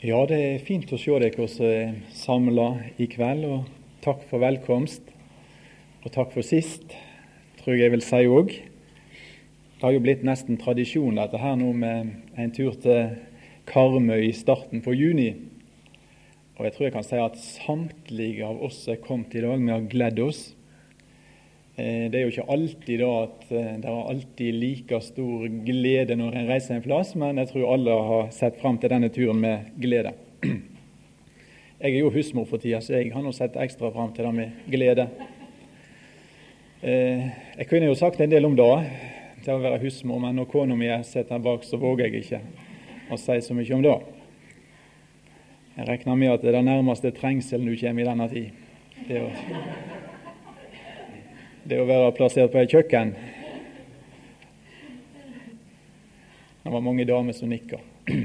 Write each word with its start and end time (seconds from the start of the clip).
Ja, 0.00 0.22
det 0.24 0.36
er 0.40 0.62
fint 0.64 0.88
å 0.88 0.96
se 0.96 1.12
dere 1.20 1.44
som 1.52 1.96
samla 2.16 2.68
i 2.96 3.04
kveld. 3.12 3.42
og 3.44 3.66
Takk 4.00 4.22
for 4.30 4.40
velkomst. 4.40 5.02
Og 6.00 6.14
takk 6.14 6.30
for 6.32 6.40
sist, 6.40 6.94
tror 7.58 7.74
jeg 7.74 7.82
jeg 7.82 7.92
vil 7.92 8.04
si 8.06 8.20
òg. 8.24 8.54
Det 9.76 9.84
har 9.84 9.92
jo 9.92 10.00
blitt 10.00 10.24
nesten 10.24 10.56
tradisjon 10.56 11.20
dette 11.20 11.36
her 11.36 11.58
nå 11.60 11.74
med 11.76 12.14
en 12.32 12.56
tur 12.56 12.78
til 12.80 13.12
Karmøy 13.68 14.30
i 14.30 14.32
starten 14.32 14.80
på 14.80 14.96
juni. 14.96 15.34
Og 16.56 16.64
jeg 16.64 16.78
tror 16.78 16.86
jeg 16.86 16.96
kan 16.96 17.08
si 17.10 17.20
at 17.20 17.36
samtlige 17.36 18.48
av 18.48 18.64
oss 18.70 18.80
er 18.88 19.04
kommet 19.04 19.36
i 19.36 19.44
dag, 19.44 19.60
vi 19.60 19.74
har 19.74 19.84
gledd 19.84 20.24
oss. 20.24 20.54
Eh, 21.80 22.10
det 22.10 22.18
er 22.18 22.26
jo 22.26 22.32
ikke 22.34 22.50
alltid 22.52 22.98
da 23.00 23.10
at 23.22 23.52
eh, 23.54 23.68
det 23.80 23.88
er 23.88 24.08
alltid 24.12 24.56
like 24.58 24.98
stor 25.06 25.44
glede 25.64 26.16
når 26.18 26.36
en 26.36 26.48
reiser 26.50 26.76
en 26.76 26.84
plass, 26.84 27.14
men 27.16 27.38
jeg 27.40 27.48
tror 27.52 27.74
alle 27.74 27.94
har 28.08 28.32
sett 28.36 28.58
fram 28.60 28.76
til 28.80 28.92
denne 28.92 29.08
turen 29.14 29.40
med 29.40 29.70
glede. 29.80 30.12
Jeg 31.80 31.94
er 31.94 32.02
jo 32.02 32.10
husmor 32.12 32.44
for 32.44 32.60
tida, 32.60 32.82
så 32.84 32.98
jeg 32.98 33.08
har 33.14 33.22
nå 33.24 33.30
sett 33.32 33.54
ekstra 33.56 33.88
fram 33.94 34.10
til 34.12 34.26
det 34.26 34.32
med 34.36 34.66
glede. 34.68 35.06
Eh, 36.82 37.22
jeg 37.56 37.68
kunne 37.70 37.88
jo 37.88 37.94
sagt 37.96 38.20
en 38.20 38.28
del 38.28 38.44
om 38.44 38.52
det, 38.58 38.66
til 39.46 39.54
å 39.54 39.62
være 39.62 39.78
husmor, 39.86 40.20
men 40.20 40.36
når 40.36 40.50
kona 40.52 40.76
mi 40.76 40.90
sitter 41.08 41.40
bak, 41.40 41.64
så 41.64 41.80
våger 41.80 42.10
jeg 42.10 42.26
ikke 42.26 42.42
å 43.08 43.16
si 43.16 43.38
så 43.40 43.56
mye 43.56 43.78
om 43.78 43.86
det. 43.86 43.96
Jeg 45.78 45.88
regner 45.88 46.20
med 46.20 46.34
at 46.34 46.44
det 46.44 46.52
er 46.52 46.58
det 46.58 46.66
nærmeste 46.68 47.14
trengselen 47.16 47.72
du 47.72 47.80
kommer 47.80 48.04
i 48.04 48.10
denne 48.10 48.28
tid. 48.28 48.52
Det 49.08 49.16
er 49.16 49.24
jo 49.24 49.99
det 51.70 51.78
å 51.78 51.86
være 51.86 52.10
plassert 52.16 52.50
på 52.50 52.58
et 52.58 52.72
kjøkken. 52.72 53.12
Det 56.64 56.70
var 56.74 56.82
mange 56.82 57.04
damer 57.06 57.32
som 57.36 57.48
nikka. 57.50 57.78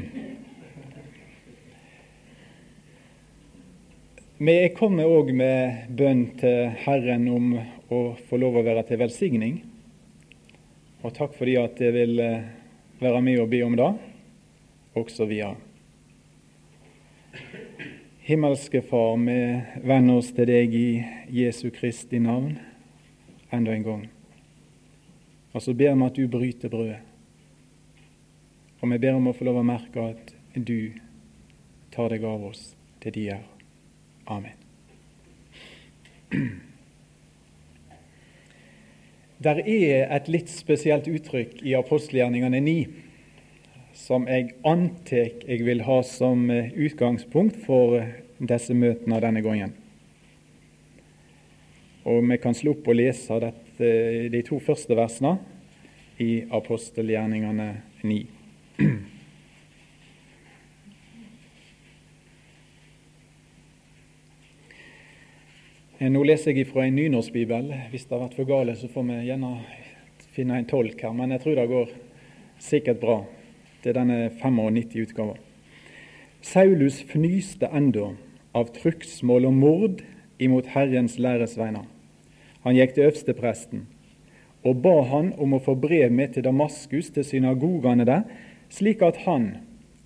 Vi 4.45 4.70
kommer 4.76 5.05
òg 5.07 5.29
med 5.37 5.85
bønn 5.96 6.26
til 6.41 6.74
Herren 6.84 7.29
om 7.32 7.54
å 7.55 8.18
få 8.27 8.37
lov 8.41 8.57
å 8.60 8.65
være 8.65 8.84
til 8.90 8.99
velsigning. 8.99 9.62
Og 11.05 11.13
takk 11.15 11.37
fordi 11.37 11.55
at 11.62 11.80
jeg 11.80 11.93
vil 11.96 12.20
eh, 12.20 12.43
være 12.99 13.21
med 13.24 13.40
og 13.46 13.49
be 13.54 13.62
om 13.63 13.76
det, 13.77 13.93
også 14.98 15.27
via 15.30 15.54
Himmelske 18.26 18.82
Far, 18.82 19.21
vi 19.21 19.37
venner 19.85 20.18
oss 20.18 20.34
til 20.34 20.49
deg 20.49 20.74
i 20.74 21.05
Jesu 21.30 21.70
Kristi 21.76 22.18
navn 22.18 22.57
enda 23.51 23.74
en 23.74 23.84
gang. 23.84 24.07
Og 25.54 25.62
så 25.62 25.74
ber 25.74 25.96
vi 25.96 26.05
at 26.05 26.15
du 26.15 26.27
bryter 26.27 26.70
brødet. 26.70 26.99
Og 28.82 28.91
vi 28.91 28.98
ber 29.02 29.18
om 29.18 29.29
å 29.32 29.34
få 29.34 29.48
lov 29.48 29.62
å 29.62 29.65
merke 29.65 30.04
at 30.12 30.34
du 30.55 30.91
tar 31.96 32.12
deg 32.12 32.26
av 32.27 32.43
oss 32.52 32.74
til 33.04 33.15
de 33.15 33.29
er. 33.37 33.43
Amen. 34.27 34.57
Der 39.46 39.62
er 39.62 40.07
et 40.15 40.30
litt 40.32 40.49
spesielt 40.49 41.07
uttrykk 41.12 41.59
i 41.63 41.76
apostelgjerningene 41.77 42.62
9 42.63 42.76
som 43.96 44.27
jeg 44.27 44.55
antar 44.68 45.32
jeg 45.48 45.63
vil 45.63 45.84
ha 45.87 46.02
som 46.04 46.49
utgangspunkt 46.52 47.62
for 47.65 48.02
disse 48.40 48.76
møtene 48.76 49.21
denne 49.24 49.43
gangen. 49.46 49.76
Og 52.06 52.22
Vi 52.30 52.38
kan 52.38 52.54
slå 52.54 52.72
opp 52.76 52.88
og 52.88 52.96
lese 53.00 53.40
dette, 53.42 53.88
de 54.30 54.42
to 54.46 54.60
første 54.62 54.94
versene 54.96 55.40
i 56.22 56.46
apostelgjerningene 56.54 57.82
9. 58.06 58.26
Nå 66.06 66.22
leser 66.28 66.53
jeg 66.53 66.68
fra 66.70 66.86
en 66.86 66.96
nynorskbibel. 67.00 67.74
Hvis 67.90 68.06
det 68.06 68.14
har 68.14 68.22
vært 68.28 68.38
for 68.38 68.46
gale, 68.46 68.76
så 68.78 68.86
får 68.92 69.04
vi 69.10 69.26
gjerne 69.26 69.52
finne 70.36 70.60
en 70.60 70.70
tolk 70.70 71.02
her. 71.02 71.14
Men 71.18 71.32
jeg 71.34 71.42
tror 71.42 71.56
det 71.58 71.72
går 71.72 71.90
sikkert 72.62 73.02
bra. 73.02 73.18
Det 73.82 73.90
er 73.90 73.98
denne 73.98 74.30
95-utgaven. 74.38 75.42
Saulus 76.46 77.02
fnyste 77.10 77.66
enda 77.74 78.12
av 78.54 78.70
trugsmål 78.78 79.50
og 79.50 79.58
mord 79.58 80.06
imot 80.38 80.70
Herrens 80.76 81.18
læresveiner. 81.18 81.95
Han 82.66 82.76
gikk 82.76 82.96
til 82.96 83.08
øverstepresten 83.08 83.86
og 84.66 84.81
ba 84.81 84.96
han 85.12 85.30
om 85.42 85.53
å 85.53 85.62
få 85.62 85.76
brev 85.78 86.09
med 86.09 86.34
til 86.34 86.46
Damaskus, 86.48 87.12
til 87.14 87.26
synagogene 87.26 88.06
der, 88.08 88.24
slik 88.74 89.03
at 89.06 89.22
han, 89.28 89.52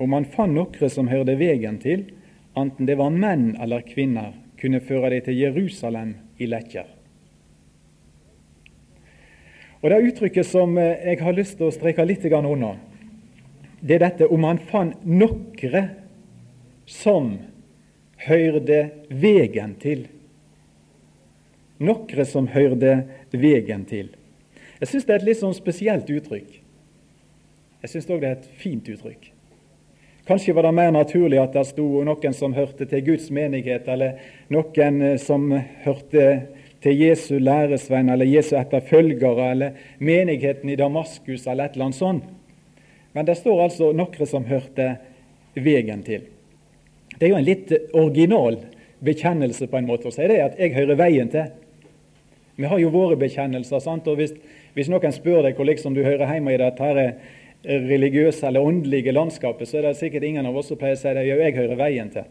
om 0.03 0.13
han 0.15 0.27
fant 0.27 0.51
noen 0.51 0.91
som 0.91 1.07
hørte 1.07 1.37
vegen 1.39 1.79
til, 1.79 2.09
enten 2.59 2.89
det 2.89 2.97
var 2.99 3.13
menn 3.15 3.53
eller 3.61 3.85
kvinner, 3.87 4.33
kunne 4.59 4.83
føre 4.83 5.13
dem 5.13 5.23
til 5.29 5.39
Jerusalem 5.39 6.15
i 6.37 6.49
lekker. 6.51 6.87
Og 9.79 9.89
Det 9.89 10.01
uttrykket 10.09 10.45
som 10.45 10.75
eh, 10.77 11.07
jeg 11.07 11.21
har 11.23 11.37
lyst 11.37 11.55
til 11.55 11.69
å 11.69 11.71
streke 11.71 12.03
litt 12.03 12.25
unna, 12.27 12.75
det 13.79 13.95
er 13.95 14.03
dette 14.09 14.27
om 14.27 14.43
han 14.43 14.59
fant 14.59 15.05
nokre 15.07 15.85
som 16.83 17.37
hørte 18.27 18.89
vegen 19.07 19.77
til 19.79 20.09
nokre 21.79 22.25
som 22.27 22.47
hørte 22.51 23.03
vegen 23.31 23.85
til. 23.89 24.11
Jeg 24.79 24.91
syns 24.91 25.07
det 25.07 25.15
er 25.15 25.21
et 25.21 25.27
litt 25.31 25.41
sånn 25.41 25.57
spesielt 25.57 26.09
uttrykk. 26.11 26.55
Jeg 27.83 27.91
syns 27.91 28.09
òg 28.11 28.23
det 28.23 28.29
er 28.29 28.39
et 28.39 28.49
fint 28.59 28.87
uttrykk. 28.91 29.31
Kanskje 30.29 30.53
var 30.53 30.67
det 30.67 30.75
mer 30.77 30.91
naturlig 30.93 31.39
at 31.41 31.55
det 31.55 31.65
sto 31.71 32.03
noen 32.05 32.35
som 32.37 32.53
hørte 32.53 32.85
til 32.85 33.01
Guds 33.07 33.31
menighet, 33.33 33.87
eller 33.89 34.19
noen 34.53 35.01
eh, 35.01 35.15
som 35.17 35.47
hørte 35.83 36.25
til 36.83 37.01
Jesu 37.01 37.39
læresvenn 37.41 38.11
eller 38.13 38.29
Jesu 38.29 38.53
etterfølgere, 38.59 39.47
eller 39.51 39.79
menigheten 39.97 40.69
i 40.69 40.77
Damaskus, 40.79 41.47
eller 41.47 41.65
et 41.65 41.75
eller 41.75 41.89
annet 41.89 41.99
sånt. 41.99 42.27
Men 43.17 43.25
det 43.25 43.39
står 43.39 43.63
altså 43.63 43.89
noen 43.95 44.29
som 44.29 44.45
hørte 44.45 44.91
vegen 45.57 46.03
til. 46.05 46.27
Det 47.17 47.25
er 47.25 47.33
jo 47.33 47.39
en 47.39 47.49
litt 47.49 47.73
original 47.97 48.59
bekjennelse 49.03 49.67
på 49.67 49.79
en 49.79 49.89
måte 49.89 50.11
å 50.11 50.13
si 50.13 50.27
det, 50.29 50.39
at 50.43 50.61
jeg 50.61 50.75
hører 50.77 50.99
veien 50.99 51.31
til. 51.33 51.49
Vi 52.59 52.67
har 52.67 52.79
jo 52.79 52.89
våre 52.91 53.15
bekjennelser. 53.15 53.79
sant? 53.79 54.07
Og 54.07 54.17
Hvis, 54.19 54.33
hvis 54.75 54.89
noen 54.91 55.13
spør 55.15 55.45
deg 55.47 55.55
hvor 55.55 55.67
liksom 55.69 55.93
du 55.95 56.03
hører 56.03 56.27
hjemme 56.27 56.51
i 56.53 56.59
dette 56.59 56.83
her 56.83 57.15
religiøse 57.63 58.47
eller 58.47 58.63
åndelige 58.63 59.13
landskapet, 59.15 59.67
så 59.67 59.77
er 59.77 59.87
det 59.87 59.97
sikkert 59.97 60.23
ingen 60.27 60.45
av 60.45 60.57
oss 60.57 60.67
som 60.67 60.77
pleier 60.79 60.97
å 60.97 60.99
si 60.99 61.13
det. 61.15 61.23
Ja, 61.27 61.37
jeg 61.39 61.55
hører 61.55 61.79
veien 61.79 62.09
til. 62.11 62.27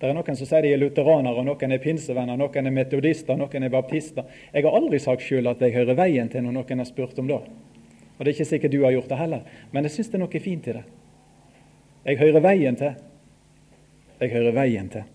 Det 0.00 0.06
er 0.06 0.14
noen 0.14 0.38
som 0.38 0.46
sier 0.46 0.62
de 0.62 0.72
er 0.74 0.82
lutheranere, 0.82 1.42
noen 1.46 1.74
er 1.74 1.82
pinsevenner, 1.82 2.38
noen 2.38 2.70
er 2.70 2.74
metodister, 2.74 3.38
noen 3.38 3.66
er 3.66 3.70
baptister. 3.70 4.26
Jeg 4.52 4.66
har 4.66 4.78
aldri 4.78 4.98
sagt 5.02 5.22
sjøl 5.26 5.50
at 5.50 5.62
jeg 5.62 5.74
hører 5.74 5.98
veien 5.98 6.30
til 6.30 6.42
når 6.46 6.56
noen 6.58 6.82
har 6.82 6.88
spurt 6.90 7.18
om 7.18 7.30
det. 7.30 7.38
Og 7.38 8.24
det 8.24 8.32
er 8.32 8.34
ikke 8.34 8.48
sikkert 8.50 8.74
du 8.74 8.82
har 8.82 8.94
gjort 8.94 9.10
det 9.10 9.18
heller, 9.18 9.46
men 9.70 9.86
jeg 9.86 9.94
syns 9.94 10.10
det 10.10 10.18
er 10.18 10.24
noe 10.24 10.42
fint 10.42 10.66
i 10.66 10.74
det. 10.78 10.84
Jeg 12.06 12.18
hører 12.18 12.42
veien 12.42 12.78
til. 12.78 12.98
Jeg 14.18 14.34
hører 14.34 14.58
veien 14.58 14.90
til. 14.90 15.06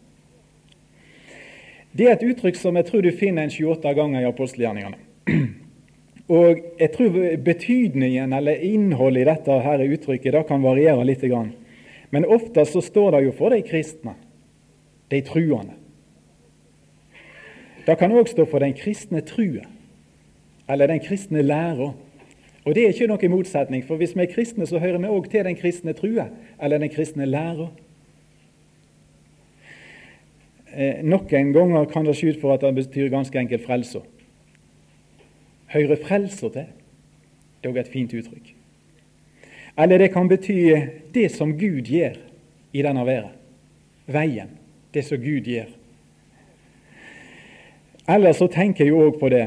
Det 1.93 2.07
er 2.07 2.15
et 2.15 2.23
uttrykk 2.25 2.57
som 2.57 2.77
jeg 2.79 2.87
tror 2.87 3.03
du 3.05 3.11
finner 3.13 3.45
en 3.45 3.53
28 3.53 3.93
ganger 3.93 4.23
i 4.23 4.29
apostelgjerningene. 4.29 4.97
Og 6.37 6.63
jeg 6.79 6.89
tror 6.95 7.17
betydningen 7.45 8.33
eller 8.33 8.63
innholdet 8.65 9.21
i 9.21 9.27
dette 9.27 9.57
her 9.65 9.83
uttrykket 9.85 10.33
da 10.33 10.41
kan 10.47 10.63
variere 10.63 11.05
litt. 11.05 11.25
Men 12.09 12.25
ofte 12.25 12.65
så 12.65 12.81
står 12.81 13.11
det 13.17 13.23
jo 13.27 13.35
for 13.37 13.53
de 13.53 13.61
kristne, 13.65 14.15
de 15.11 15.21
truende. 15.21 15.77
Det 17.85 17.97
kan 17.99 18.15
òg 18.15 18.29
stå 18.31 18.45
for 18.47 18.63
den 18.63 18.73
kristne 18.73 19.21
trua, 19.27 19.67
eller 20.71 20.87
den 20.87 21.03
kristne 21.03 21.43
læra. 21.43 21.91
Og 22.63 22.75
det 22.75 22.85
er 22.85 22.93
ikke 22.93 23.09
noe 23.11 23.29
motsetning, 23.29 23.83
for 23.83 23.99
hvis 23.99 24.15
vi 24.15 24.23
er 24.23 24.31
kristne, 24.31 24.65
så 24.65 24.79
hører 24.79 25.01
vi 25.03 25.11
òg 25.11 25.27
til 25.29 25.43
den 25.43 25.57
kristne 25.59 25.93
trua, 25.93 26.29
eller 26.63 26.79
den 26.79 26.93
kristne 26.93 27.27
læra. 27.27 27.67
Eh, 30.73 31.03
noen 31.05 31.53
ganger 31.53 31.85
kan 31.85 32.05
det 32.05 32.15
se 32.17 32.31
ut 32.33 32.41
for 32.41 32.55
at 32.55 32.63
det 32.65 32.73
betyr 32.75 33.11
ganske 33.13 33.39
enkelt 33.39 33.65
frelser. 33.65 34.01
Høyre 35.73 35.97
frelser 36.01 36.49
til. 36.49 36.71
Det 37.61 37.69
er 37.69 37.73
òg 37.73 37.79
et 37.83 37.93
fint 37.93 38.13
uttrykk. 38.13 38.53
Eller 39.77 40.01
det 40.01 40.11
kan 40.13 40.27
bety 40.29 40.57
det 41.13 41.29
som 41.31 41.53
Gud 41.57 41.89
gjør 41.89 42.17
i 42.73 42.81
denne 42.81 43.05
verden. 43.05 43.37
Veien. 44.05 44.57
Det 44.93 45.05
som 45.05 45.21
Gud 45.21 45.47
gjør. 45.49 45.69
Eller 48.09 48.33
så 48.33 48.49
tenker 48.51 48.85
jeg 48.85 48.97
òg 48.97 49.19
på 49.21 49.29
det 49.31 49.45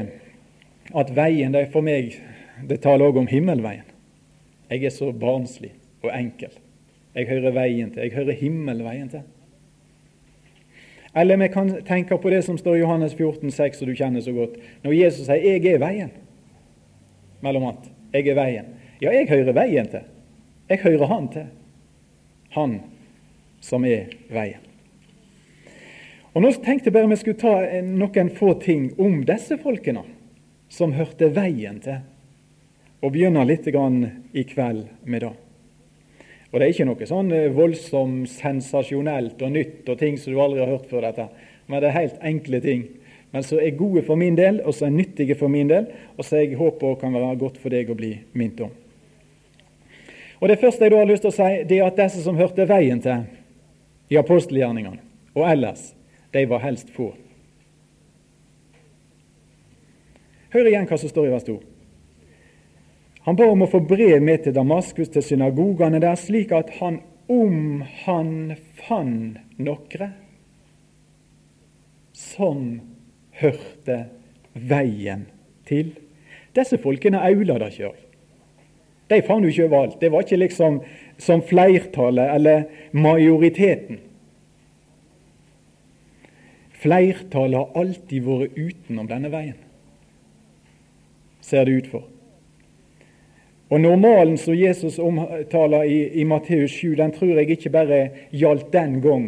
at 0.95 1.11
veien 1.13 1.53
det 1.53 1.61
er 1.61 1.71
for 1.71 1.85
meg 1.85 2.15
Det 2.67 2.79
taler 2.81 3.11
òg 3.11 3.19
om 3.19 3.27
himmelveien. 3.29 3.85
Jeg 4.71 4.87
er 4.87 4.89
så 4.89 5.11
barnslig 5.13 5.75
og 6.01 6.09
enkel. 6.09 6.49
Jeg 7.13 7.27
hører 7.29 7.53
veien 7.53 7.91
til. 7.91 8.01
Jeg 8.01 8.15
hører 8.15 8.39
himmelveien 8.39 9.09
til. 9.11 9.21
Eller 11.17 11.37
vi 11.37 11.49
kan 11.49 11.71
tenke 11.81 12.17
på 12.17 12.29
det 12.29 12.43
som 12.45 12.57
står 12.57 12.75
i 12.77 12.79
Johannes 12.79 13.15
14, 13.15 13.51
6, 13.51 13.79
som 13.79 13.87
du 13.89 13.95
kjenner 13.97 14.21
så 14.21 14.31
godt. 14.35 14.57
Når 14.83 14.93
Jesus 14.93 15.25
sier 15.25 15.41
'Jeg 15.41 15.65
er 15.65 15.79
veien', 15.79 16.11
mellom 17.41 17.63
annet. 17.63 17.89
Jeg 18.13 18.27
er 18.27 18.35
veien. 18.35 18.65
Ja, 19.01 19.11
jeg 19.11 19.29
hører 19.29 19.53
veien 19.53 19.87
til. 19.87 20.05
Jeg 20.69 20.79
hører 20.79 21.05
Han 21.05 21.27
til. 21.27 21.47
Han 22.49 22.81
som 23.61 23.85
er 23.85 24.05
veien. 24.29 24.61
Og 26.33 26.41
Nå 26.41 26.51
tenkte 26.51 26.91
jeg 26.91 26.93
bare 26.93 27.09
vi 27.09 27.15
skulle 27.15 27.39
ta 27.39 27.81
noen 27.81 28.29
få 28.29 28.53
ting 28.61 28.91
om 28.99 29.23
disse 29.25 29.57
folkene 29.57 30.03
som 30.69 30.93
hørte 30.93 31.31
veien 31.33 31.79
til, 31.79 31.97
og 33.01 33.11
begynne 33.11 33.45
litt 33.45 33.67
i 33.67 34.43
kveld 34.43 34.85
med 35.05 35.21
det. 35.21 35.46
Og 36.51 36.59
Det 36.59 36.65
er 36.65 36.73
ikke 36.73 36.87
noe 36.87 37.07
sånn 37.09 37.31
eh, 37.35 37.49
voldsomt 37.51 38.29
sensasjonelt 38.31 39.41
og 39.43 39.51
nytt 39.51 39.89
og 39.91 39.99
ting 39.99 40.15
som 40.19 40.33
du 40.33 40.39
aldri 40.41 40.63
har 40.63 40.71
hørt 40.71 40.87
før. 40.89 41.01
dette, 41.01 41.27
Men 41.67 41.81
det 41.81 41.89
er 41.89 41.99
helt 41.99 42.23
enkle 42.23 42.61
ting. 42.61 42.87
Men 43.31 43.43
så 43.43 43.59
er 43.59 43.75
gode 43.75 44.01
for 44.07 44.15
min 44.15 44.37
del, 44.37 44.61
og 44.63 44.73
så 44.73 44.85
er 44.85 44.95
nyttige 44.95 45.35
for 45.35 45.51
min 45.51 45.67
del, 45.67 45.87
og 46.17 46.25
så 46.25 46.39
jeg 46.39 46.55
håper 46.55 46.95
kan 46.95 47.13
være 47.13 47.35
godt 47.35 47.57
for 47.57 47.69
deg 47.69 47.89
å 47.91 47.95
bli 47.95 48.13
minnet 48.33 48.61
om. 48.61 48.71
Og 50.39 50.47
Det 50.49 50.59
første 50.59 50.85
jeg 50.85 50.91
da 50.91 50.97
har 50.97 51.09
lyst 51.09 51.25
til 51.25 51.33
å 51.33 51.35
si, 51.35 51.63
det 51.67 51.79
er 51.79 51.87
at 51.87 51.97
disse 51.97 52.23
som 52.23 52.37
hørte 52.37 52.67
veien 52.69 53.01
til 53.01 53.25
i 54.09 54.17
apostelgjerningene 54.17 55.01
og 55.35 55.49
ellers, 55.49 55.93
de 56.33 56.45
var 56.49 56.63
helst 56.63 56.89
få. 56.95 57.11
Hør 60.53 60.69
igjen 60.69 60.87
hva 60.87 60.97
som 60.97 61.11
står 61.11 61.27
i 61.27 61.33
vers 61.33 61.45
2. 61.47 61.57
Han 63.27 63.35
ba 63.35 63.49
om 63.51 63.65
å 63.65 63.67
få 63.67 63.81
brev 63.83 64.21
med 64.23 64.45
til 64.45 64.55
Damaskus, 64.55 65.09
til 65.11 65.25
synagogene 65.25 65.99
der, 65.99 66.15
slik 66.15 66.53
at 66.55 66.71
han, 66.79 67.01
om 67.27 67.83
han 68.05 68.55
fant 68.79 69.41
nokre 69.59 70.13
som 72.15 72.77
hørte 73.41 74.05
veien 74.55 75.27
til 75.67 75.91
Disse 76.55 76.79
folkene 76.81 77.19
aula 77.21 77.59
det 77.61 77.67
sjøl. 77.75 77.93
De 79.11 79.19
fant 79.27 79.45
jo 79.45 79.51
ikke 79.51 79.67
overalt. 79.67 79.99
Det 80.01 80.09
var 80.09 80.23
ikke 80.25 80.39
liksom 80.41 80.79
som 81.21 81.43
flertallet 81.45 82.31
eller 82.33 82.63
majoriteten. 82.97 83.99
Flertallet 86.81 87.59
har 87.59 87.77
alltid 87.83 88.25
vært 88.25 88.57
utenom 88.57 89.05
denne 89.09 89.29
veien, 89.33 89.57
ser 91.45 91.69
det 91.69 91.77
ut 91.77 91.91
for. 91.93 92.16
Og 93.69 93.81
Normalen 93.81 94.37
som 94.39 94.55
Jesus 94.55 94.99
omtaler 94.99 95.83
i, 95.83 95.97
i 96.21 96.23
Matteus 96.23 96.71
7, 96.71 96.95
den 96.95 97.11
tror 97.11 97.35
jeg 97.35 97.51
ikke 97.51 97.73
bare 97.73 98.01
gjaldt 98.31 98.71
den 98.73 99.01
gang, 99.03 99.25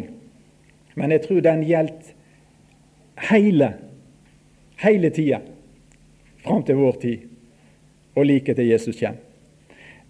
men 0.96 1.12
jeg 1.12 1.22
tror 1.26 1.40
den 1.44 1.64
gjaldt 1.68 2.14
hele, 3.30 3.72
hele 4.80 5.10
tida 5.12 5.42
fram 6.44 6.62
til 6.64 6.80
vår 6.80 6.96
tid 7.02 7.26
og 8.16 8.24
like 8.26 8.54
til 8.54 8.70
Jesus 8.72 8.96
kommer. 9.00 9.26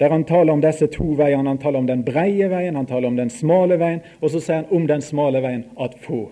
Der 0.00 0.08
han 0.08 0.24
taler 0.24 0.52
om 0.52 0.62
disse 0.64 0.86
to 0.88 1.04
veiene. 1.12 1.48
Han 1.50 1.58
taler 1.60 1.78
om 1.78 1.86
den 1.86 2.04
breie 2.06 2.46
veien, 2.48 2.76
han 2.76 2.86
taler 2.88 3.10
om 3.10 3.18
den 3.18 3.28
smale 3.30 3.76
veien, 3.76 4.00
og 4.20 4.30
så 4.32 4.40
sier 4.40 4.62
han 4.62 4.70
om 4.72 4.86
den 4.88 5.02
smale 5.04 5.42
veien 5.44 5.66
at 5.76 5.98
få 6.00 6.30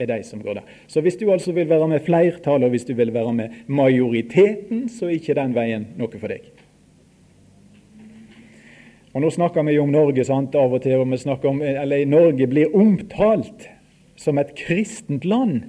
er 0.00 0.08
de 0.08 0.18
som 0.24 0.42
går 0.42 0.58
der. 0.58 0.68
Så 0.88 1.00
hvis 1.00 1.16
du 1.16 1.30
altså 1.32 1.52
vil 1.52 1.68
være 1.68 1.88
med 1.88 2.00
flertallet, 2.04 2.64
og 2.64 2.70
hvis 2.70 2.84
du 2.84 2.94
vil 2.94 3.14
være 3.14 3.32
med 3.32 3.48
majoriteten, 3.66 4.88
så 4.88 5.06
er 5.06 5.16
ikke 5.16 5.36
den 5.36 5.54
veien 5.56 5.86
noe 5.96 6.20
for 6.20 6.32
deg. 6.32 6.46
Og 9.12 9.24
Nå 9.24 9.30
snakker 9.34 9.64
vi 9.66 9.74
jo 9.74 9.82
om 9.82 9.90
Norge 9.90 10.24
sant, 10.26 10.54
av 10.54 10.74
og 10.76 10.84
til, 10.84 11.00
og 11.02 11.08
vi 11.10 11.18
snakker 11.18 11.50
om, 11.50 11.62
eller 11.66 12.06
Norge 12.06 12.46
blir 12.46 12.74
omtalt 12.76 13.66
som 14.20 14.38
et 14.38 14.52
kristent 14.54 15.24
land, 15.26 15.64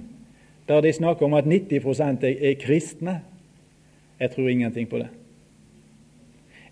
der 0.68 0.84
de 0.84 0.92
snakker 0.94 1.26
om 1.26 1.34
at 1.34 1.48
90 1.50 2.22
er, 2.22 2.36
er 2.38 2.60
kristne. 2.60 3.16
Jeg 4.20 4.30
tror 4.30 4.48
ingenting 4.48 4.86
på 4.88 5.00
det. 5.02 5.08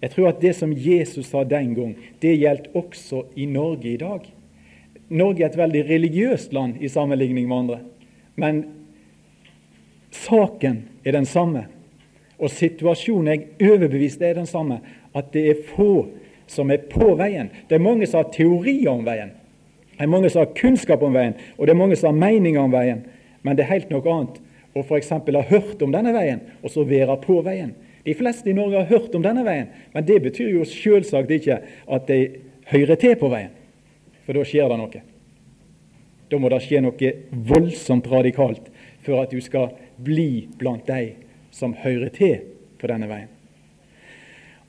Jeg 0.00 0.10
tror 0.14 0.28
at 0.30 0.40
det 0.40 0.54
som 0.56 0.72
Jesus 0.72 1.26
sa 1.26 1.42
den 1.44 1.74
gang, 1.74 1.96
det 2.22 2.38
gjelder 2.38 2.70
også 2.78 3.24
i 3.36 3.44
Norge 3.50 3.90
i 3.90 3.98
dag. 4.00 4.22
Norge 5.10 5.42
er 5.42 5.50
et 5.50 5.58
veldig 5.58 5.82
religiøst 5.88 6.54
land 6.54 6.78
i 6.80 6.88
sammenligning 6.88 7.48
med 7.48 7.56
andre. 7.56 7.80
Men 8.36 8.62
saken 10.14 10.84
er 11.04 11.18
den 11.18 11.26
samme, 11.26 11.66
og 12.38 12.52
situasjonen 12.54 13.32
jeg 13.34 13.72
overbevist 13.72 14.22
er 14.22 14.38
den 14.38 14.48
samme. 14.48 14.78
At 15.12 15.32
det 15.34 15.48
er 15.50 15.64
få 15.74 16.06
som 16.50 16.70
er 16.74 16.82
på 16.90 17.12
veien. 17.18 17.50
Det 17.68 17.78
er 17.78 17.84
mange 17.84 18.08
som 18.10 18.24
har 18.24 18.32
teorier 18.34 18.90
om 18.90 19.04
veien. 19.06 19.32
Det 19.94 20.06
er 20.06 20.10
mange 20.10 20.30
som 20.32 20.42
har 20.42 20.54
kunnskap 20.56 21.02
om 21.04 21.14
veien, 21.14 21.36
og 21.58 21.66
det 21.66 21.74
er 21.74 21.78
mange 21.78 21.98
som 21.98 22.10
har 22.10 22.18
meninger 22.18 22.62
om 22.62 22.72
veien. 22.72 23.04
Men 23.46 23.56
det 23.56 23.66
er 23.66 23.74
helt 23.74 23.92
noe 23.92 24.14
annet 24.14 24.40
å 24.74 24.82
f.eks. 24.82 25.12
ha 25.12 25.44
hørt 25.50 25.82
om 25.84 25.94
denne 25.94 26.14
veien, 26.16 26.42
og 26.62 26.72
så 26.72 26.84
være 26.88 27.18
på 27.22 27.38
veien. 27.46 27.74
De 28.06 28.14
fleste 28.16 28.50
i 28.50 28.56
Norge 28.56 28.80
har 28.80 28.88
hørt 28.88 29.14
om 29.14 29.22
denne 29.22 29.44
veien, 29.44 29.68
men 29.92 30.06
det 30.08 30.20
betyr 30.24 30.54
jo 30.54 30.66
selvsagt 30.66 31.30
ikke 31.36 31.60
at 31.86 32.08
de 32.08 32.20
hører 32.72 32.98
til 33.00 33.16
på 33.20 33.30
veien. 33.30 33.52
For 34.24 34.38
da 34.38 34.44
skjer 34.46 34.70
det 34.70 34.78
noe. 34.80 35.02
Da 36.30 36.38
må 36.38 36.50
det 36.50 36.62
skje 36.64 36.80
noe 36.84 37.12
voldsomt 37.50 38.08
radikalt 38.10 38.70
for 39.04 39.20
at 39.22 39.34
du 39.34 39.42
skal 39.44 39.74
bli 40.00 40.48
blant 40.58 40.86
de 40.88 41.12
som 41.54 41.74
hører 41.76 42.10
til 42.14 42.40
på 42.80 42.88
denne 42.90 43.10
veien. 43.10 43.28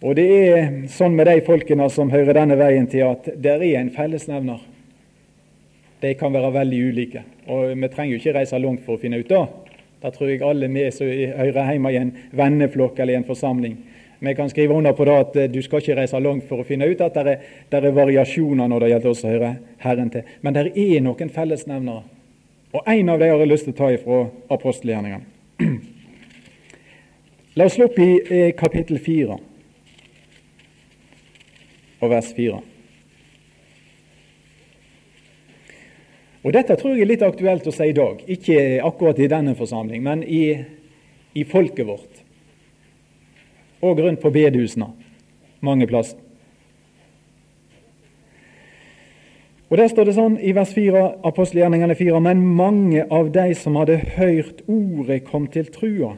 Og 0.02 0.16
det 0.18 0.26
er 0.26 0.70
sånn 0.90 1.14
med 1.14 1.30
de 1.30 1.44
folkene 1.46 1.86
som 1.94 2.10
hører 2.10 2.40
denne 2.40 2.58
veien 2.58 2.88
til, 2.90 3.06
at 3.06 3.28
der 3.38 3.62
er 3.62 3.78
en 3.80 3.94
fellesnevner. 3.94 4.64
De 6.02 6.16
kan 6.18 6.34
være 6.34 6.50
veldig 6.56 6.80
ulike. 6.90 7.22
Og 7.46 7.76
vi 7.78 7.90
trenger 7.94 8.16
jo 8.16 8.22
ikke 8.22 8.34
reise 8.40 8.58
langt 8.58 8.82
for 8.86 8.98
å 8.98 9.02
finne 9.02 9.20
ut 9.22 9.30
det. 9.30 9.44
Da 10.02 10.10
tror 10.10 10.32
jeg 10.32 10.42
alle 10.42 10.72
vi 10.74 10.88
som 10.96 11.06
hører 11.06 11.76
hjemme 11.76 11.92
i 11.94 12.00
en 12.00 12.16
venneflokk 12.34 12.98
eller 12.98 13.14
i 13.14 13.20
en 13.20 13.28
forsamling, 13.28 13.78
vi 14.24 14.36
kan 14.38 14.50
skrive 14.50 14.74
under 14.74 14.94
på 14.94 15.06
det 15.06 15.14
at 15.18 15.36
eh, 15.36 15.48
du 15.50 15.64
skal 15.66 15.80
ikke 15.82 15.96
reise 15.98 16.20
langt 16.22 16.44
for 16.46 16.62
å 16.62 16.66
finne 16.66 16.86
ut 16.86 17.00
at 17.02 17.16
det 17.18 17.32
er, 17.74 17.74
er 17.74 17.96
variasjoner 17.96 18.68
når 18.70 18.84
det 18.84 18.90
gjelder 18.92 19.10
oss 19.10 19.24
å 19.26 19.32
høre 19.32 19.48
Herren 19.82 20.12
til. 20.14 20.28
Men 20.46 20.54
det 20.54 20.78
er 20.78 21.02
noen 21.02 21.32
fellesnevnere. 21.34 22.04
Og 22.70 22.92
en 22.94 23.10
av 23.10 23.18
dem 23.18 23.32
har 23.34 23.42
jeg 23.42 23.50
lyst 23.50 23.66
til 23.66 23.74
å 23.74 23.80
ta 23.80 23.90
ifra 23.90 24.20
apostelgjerningene. 24.54 25.26
La 27.58 27.66
oss 27.66 27.80
slå 27.80 27.90
opp 27.90 27.98
i 27.98 28.12
eh, 28.22 28.52
kapittel 28.58 29.02
4 29.02 29.40
og 32.02 32.10
vers 32.10 32.32
4. 32.38 32.62
Og 36.42 36.54
Dette 36.56 36.76
tror 36.76 36.96
jeg 36.96 37.06
er 37.06 37.12
litt 37.12 37.26
aktuelt 37.26 37.68
å 37.70 37.74
si 37.76 37.92
i 37.92 37.96
dag, 37.96 38.24
ikke 38.26 38.82
akkurat 38.82 39.20
i 39.22 39.30
denne 39.30 39.54
forsamling, 39.58 40.02
men 40.02 40.24
i, 40.26 40.58
i 41.38 41.46
folket 41.46 41.86
vårt. 41.86 42.24
Og 43.86 44.02
rundt 44.02 44.22
på 44.22 44.34
bedehusene 44.34 44.90
mange 45.62 45.88
plasser. 45.88 46.18
Og 49.70 49.78
Der 49.78 49.88
står 49.88 50.10
det 50.10 50.18
sånn 50.18 50.34
i 50.44 50.52
vers 50.52 50.74
4, 50.76 51.02
apostelgjerningene 51.24 51.96
4.: 51.96 52.20
Men 52.20 52.42
mange 52.44 53.06
av 53.08 53.30
de 53.32 53.54
som 53.56 53.78
hadde 53.80 54.02
hørt 54.18 54.66
ordet, 54.68 55.24
kom 55.24 55.48
til 55.48 55.70
trua, 55.72 56.18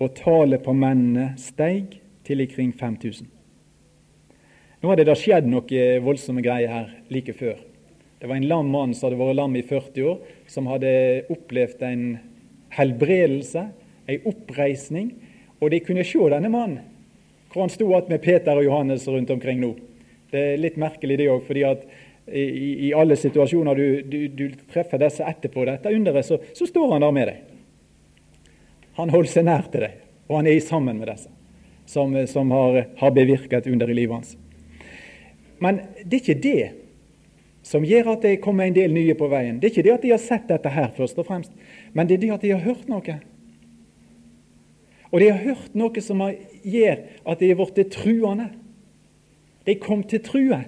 og 0.00 0.14
tallet 0.18 0.64
på 0.64 0.74
mennene 0.74 1.36
steig 1.38 2.00
til 2.26 2.42
ikring 2.42 2.74
5000. 2.74 3.35
Nå 4.82 4.92
hadde 4.92 5.06
det 5.08 5.16
skjedd 5.18 5.48
noe 5.48 5.86
voldsomme 6.04 6.44
greier 6.44 6.72
her 6.72 6.90
like 7.12 7.32
før. 7.36 7.56
Det 8.20 8.28
var 8.28 8.36
en 8.36 8.48
lam 8.48 8.68
mann 8.72 8.94
som 8.94 9.08
hadde 9.08 9.20
vært 9.20 9.38
lam 9.38 9.56
i 9.56 9.64
40 9.64 10.08
år, 10.08 10.18
som 10.48 10.68
hadde 10.70 10.90
opplevd 11.32 11.82
en 11.86 12.04
helbredelse, 12.76 13.64
en 14.06 14.28
oppreisning. 14.28 15.10
Og 15.60 15.72
de 15.72 15.80
kunne 15.84 16.04
se 16.04 16.20
denne 16.32 16.52
mannen, 16.52 16.84
hvor 17.52 17.64
han 17.64 17.72
sto 17.72 17.88
igjen 17.88 18.12
med 18.12 18.24
Peter 18.24 18.56
og 18.56 18.66
Johannes 18.66 19.06
rundt 19.08 19.32
omkring 19.32 19.60
nå. 19.62 19.72
Det 20.32 20.42
er 20.52 20.60
litt 20.60 20.76
merkelig 20.80 21.16
det 21.20 21.30
òg, 21.32 21.44
fordi 21.46 21.64
at 21.64 21.84
i, 22.26 22.42
i, 22.88 22.92
alle 22.96 23.16
situasjoner 23.16 23.78
du, 23.78 23.86
du, 24.02 24.18
du, 24.34 24.44
treffer 24.72 24.98
disse 25.00 25.24
etterpå 25.24 25.64
dette 25.68 25.92
underet, 25.94 26.26
så, 26.26 26.40
så 26.56 26.66
står 26.66 26.96
han 26.96 27.04
der 27.06 27.14
med 27.14 27.30
deg. 27.30 27.44
Han 28.98 29.12
holder 29.14 29.30
seg 29.30 29.46
nær 29.46 29.68
til 29.70 29.86
deg, 29.86 30.00
og 30.26 30.40
han 30.40 30.50
er 30.50 30.58
sammen 30.64 30.98
med 30.98 31.12
disse 31.12 31.30
som, 31.86 32.16
som 32.26 32.50
har, 32.50 32.80
har 32.98 33.14
bevirket 33.14 33.68
under 33.70 33.92
i 33.92 33.94
livet 33.94 34.18
hans. 34.18 34.34
Men 35.62 35.80
det 36.04 36.18
er 36.18 36.22
ikke 36.22 36.42
det 36.42 36.66
som 37.66 37.84
gjør 37.84 38.12
at 38.12 38.22
det 38.22 38.40
kommer 38.44 38.66
en 38.66 38.76
del 38.76 38.92
nye 38.94 39.14
på 39.18 39.28
veien. 39.30 39.58
Det 39.58 39.70
er 39.70 39.74
ikke 39.74 39.86
det 39.88 39.94
at 39.96 40.04
de 40.04 40.12
har 40.12 40.22
sett 40.22 40.46
dette 40.48 40.70
her, 40.70 40.92
først 40.96 41.18
og 41.18 41.26
fremst, 41.26 41.50
men 41.92 42.06
det 42.06 42.18
er 42.18 42.22
det 42.22 42.34
at 42.36 42.44
de 42.44 42.52
har 42.54 42.62
hørt 42.62 42.86
noe. 42.90 43.16
Og 45.10 45.20
de 45.22 45.30
har 45.30 45.42
hørt 45.42 45.74
noe 45.78 46.02
som 46.04 46.22
gjør 46.62 47.02
at 47.26 47.42
de 47.42 47.50
er 47.50 47.58
blitt 47.58 47.92
truende. 47.94 48.50
De 49.66 49.74
kom 49.82 50.02
til 50.06 50.22
true. 50.22 50.60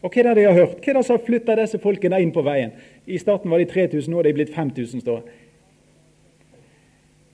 Og 0.00 0.08
hva 0.08 0.22
er 0.22 0.30
det 0.30 0.36
de 0.40 0.48
har 0.48 0.56
hørt? 0.56 0.80
Hva 0.80 0.90
er 0.90 0.98
det 0.98 1.04
som 1.06 1.18
har 1.18 1.26
flytta 1.26 1.56
disse 1.60 1.78
folkene 1.82 2.20
inn 2.24 2.32
på 2.34 2.42
veien? 2.46 2.72
I 3.06 3.18
starten 3.20 3.52
var 3.52 3.60
de 3.60 3.68
3000, 3.68 4.10
nå 4.10 4.20
er 4.20 4.30
de 4.30 4.36
blitt 4.38 4.54
5000, 4.54 5.04
står. 5.04 5.22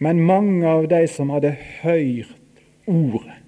Men 0.02 0.20
mange 0.20 0.68
av 0.68 0.88
de 0.90 1.06
som 1.08 1.30
hadde 1.32 1.54
hørt 1.80 2.34
ordet, 2.86 3.38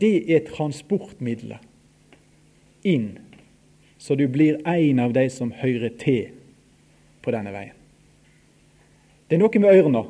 det 0.00 0.24
er 0.32 0.44
transportmidler 0.48 1.62
inn, 2.84 3.18
så 3.98 4.14
du 4.14 4.26
blir 4.28 4.60
en 4.68 5.00
av 5.00 5.14
de 5.16 5.24
som 5.32 5.52
hører 5.56 5.94
til 6.00 6.34
på 7.24 7.32
denne 7.32 7.54
veien. 7.54 7.76
Det 9.28 9.38
er 9.38 9.40
noe 9.40 9.62
med 9.62 9.72
ørene, 9.72 10.02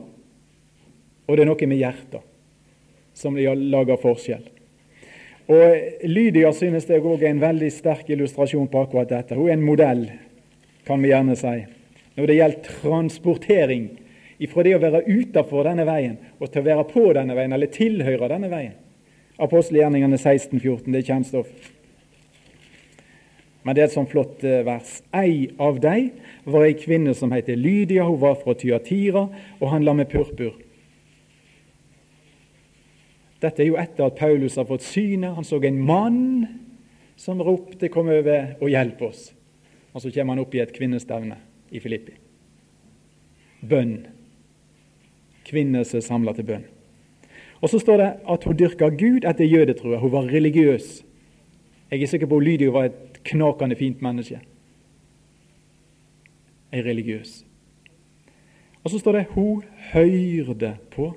og 1.24 1.36
det 1.36 1.44
er 1.44 1.48
noe 1.48 1.70
med 1.70 1.80
hjertet, 1.80 2.24
som 3.14 3.38
lager 3.38 4.00
forskjell. 4.02 4.42
Og 5.54 6.08
Lydia 6.08 6.50
synes 6.56 6.88
jeg 6.88 7.04
òg 7.04 7.22
er 7.22 7.34
en 7.34 7.42
veldig 7.42 7.68
sterk 7.72 8.08
illustrasjon 8.10 8.68
på 8.72 8.80
akkurat 8.80 9.10
dette. 9.12 9.36
Hun 9.36 9.50
er 9.50 9.58
en 9.58 9.66
modell, 9.66 10.06
kan 10.88 11.02
vi 11.02 11.12
gjerne 11.12 11.36
si, 11.38 11.58
når 12.16 12.30
det 12.30 12.38
gjelder 12.38 12.72
transportering 12.80 13.86
fra 14.50 14.64
det 14.66 14.74
å 14.76 14.80
være 14.82 15.04
utafor 15.06 15.64
denne 15.64 15.86
veien 15.88 16.16
og 16.36 16.50
til 16.50 16.60
å 16.60 16.66
være 16.66 16.86
på 16.90 17.04
denne 17.16 17.36
veien, 17.36 17.54
eller 17.54 17.70
tilhøre 17.72 18.28
denne 18.32 18.50
veien. 18.52 18.74
Apostelgjerningene 19.42 20.16
16-14, 20.16 20.90
det 20.92 21.00
er 21.00 21.08
kjernstoff. 21.08 21.70
Men 23.64 23.74
det 23.74 23.82
er 23.82 23.88
et 23.88 23.96
sånt 23.96 24.12
flott 24.12 24.44
eh, 24.44 24.60
vers. 24.66 24.98
Ei 25.16 25.48
av 25.58 25.80
dei 25.82 26.12
var 26.44 26.66
ei 26.66 26.74
kvinne 26.76 27.14
som 27.16 27.32
heter 27.32 27.56
Lydia. 27.56 28.04
Hun 28.04 28.20
var 28.20 28.36
fra 28.42 28.54
Tyatira 28.60 29.24
og 29.58 29.70
handla 29.72 29.96
med 29.96 30.10
purpur. 30.12 30.52
Dette 33.40 33.64
er 33.64 33.70
jo 33.72 33.78
etter 33.80 34.06
at 34.06 34.20
Paulus 34.20 34.58
har 34.60 34.68
fått 34.68 34.84
synet. 34.84 35.34
Han 35.36 35.48
så 35.48 35.58
en 35.64 35.80
mann 35.80 36.20
som 37.16 37.40
ropte 37.40 37.88
'Kom 37.88 38.08
over 38.08 38.54
og 38.60 38.68
hjelp 38.68 39.00
oss'. 39.00 39.32
Og 39.94 40.02
så 40.02 40.10
kommer 40.10 40.34
han 40.34 40.44
opp 40.44 40.54
i 40.54 40.60
et 40.60 40.72
kvinnestevne 40.72 41.36
i 41.70 41.80
Filippi. 41.80 42.12
Bønn. 43.68 44.06
Kvinner 45.44 45.84
som 45.84 45.98
er 45.98 46.00
samla 46.00 46.32
til 46.32 46.44
bønn. 46.44 46.73
Og 47.64 47.70
så 47.72 47.80
står 47.80 47.96
det 47.96 48.10
at 48.28 48.44
hun 48.44 48.56
dyrka 48.60 48.90
Gud 48.92 49.24
etter 49.24 49.48
jødetroa. 49.48 49.98
Hun 50.02 50.12
var 50.12 50.28
religiøs. 50.28 51.00
Jeg 51.90 52.02
er 52.02 52.10
sikker 52.10 52.28
på 52.28 52.36
at 52.36 52.44
Lydia 52.44 52.72
var 52.74 52.90
et 52.90 53.22
knakende 53.24 53.76
fint 53.76 54.02
menneske. 54.04 54.40
Ei 56.74 56.82
religiøs. 56.84 57.38
Og 58.84 58.90
så 58.92 59.00
står 59.00 59.16
det 59.16 59.26
hun 59.32 59.62
høyrde 59.94 60.74
på 60.92 61.14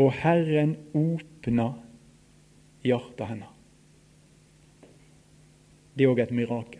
og 0.00 0.12
Herren 0.16 0.76
åpna 0.96 1.72
hjertet 2.84 3.26
hennes. 3.28 3.56
Det 5.96 6.06
er 6.06 6.12
òg 6.12 6.22
et 6.22 6.32
mirakel. 6.32 6.79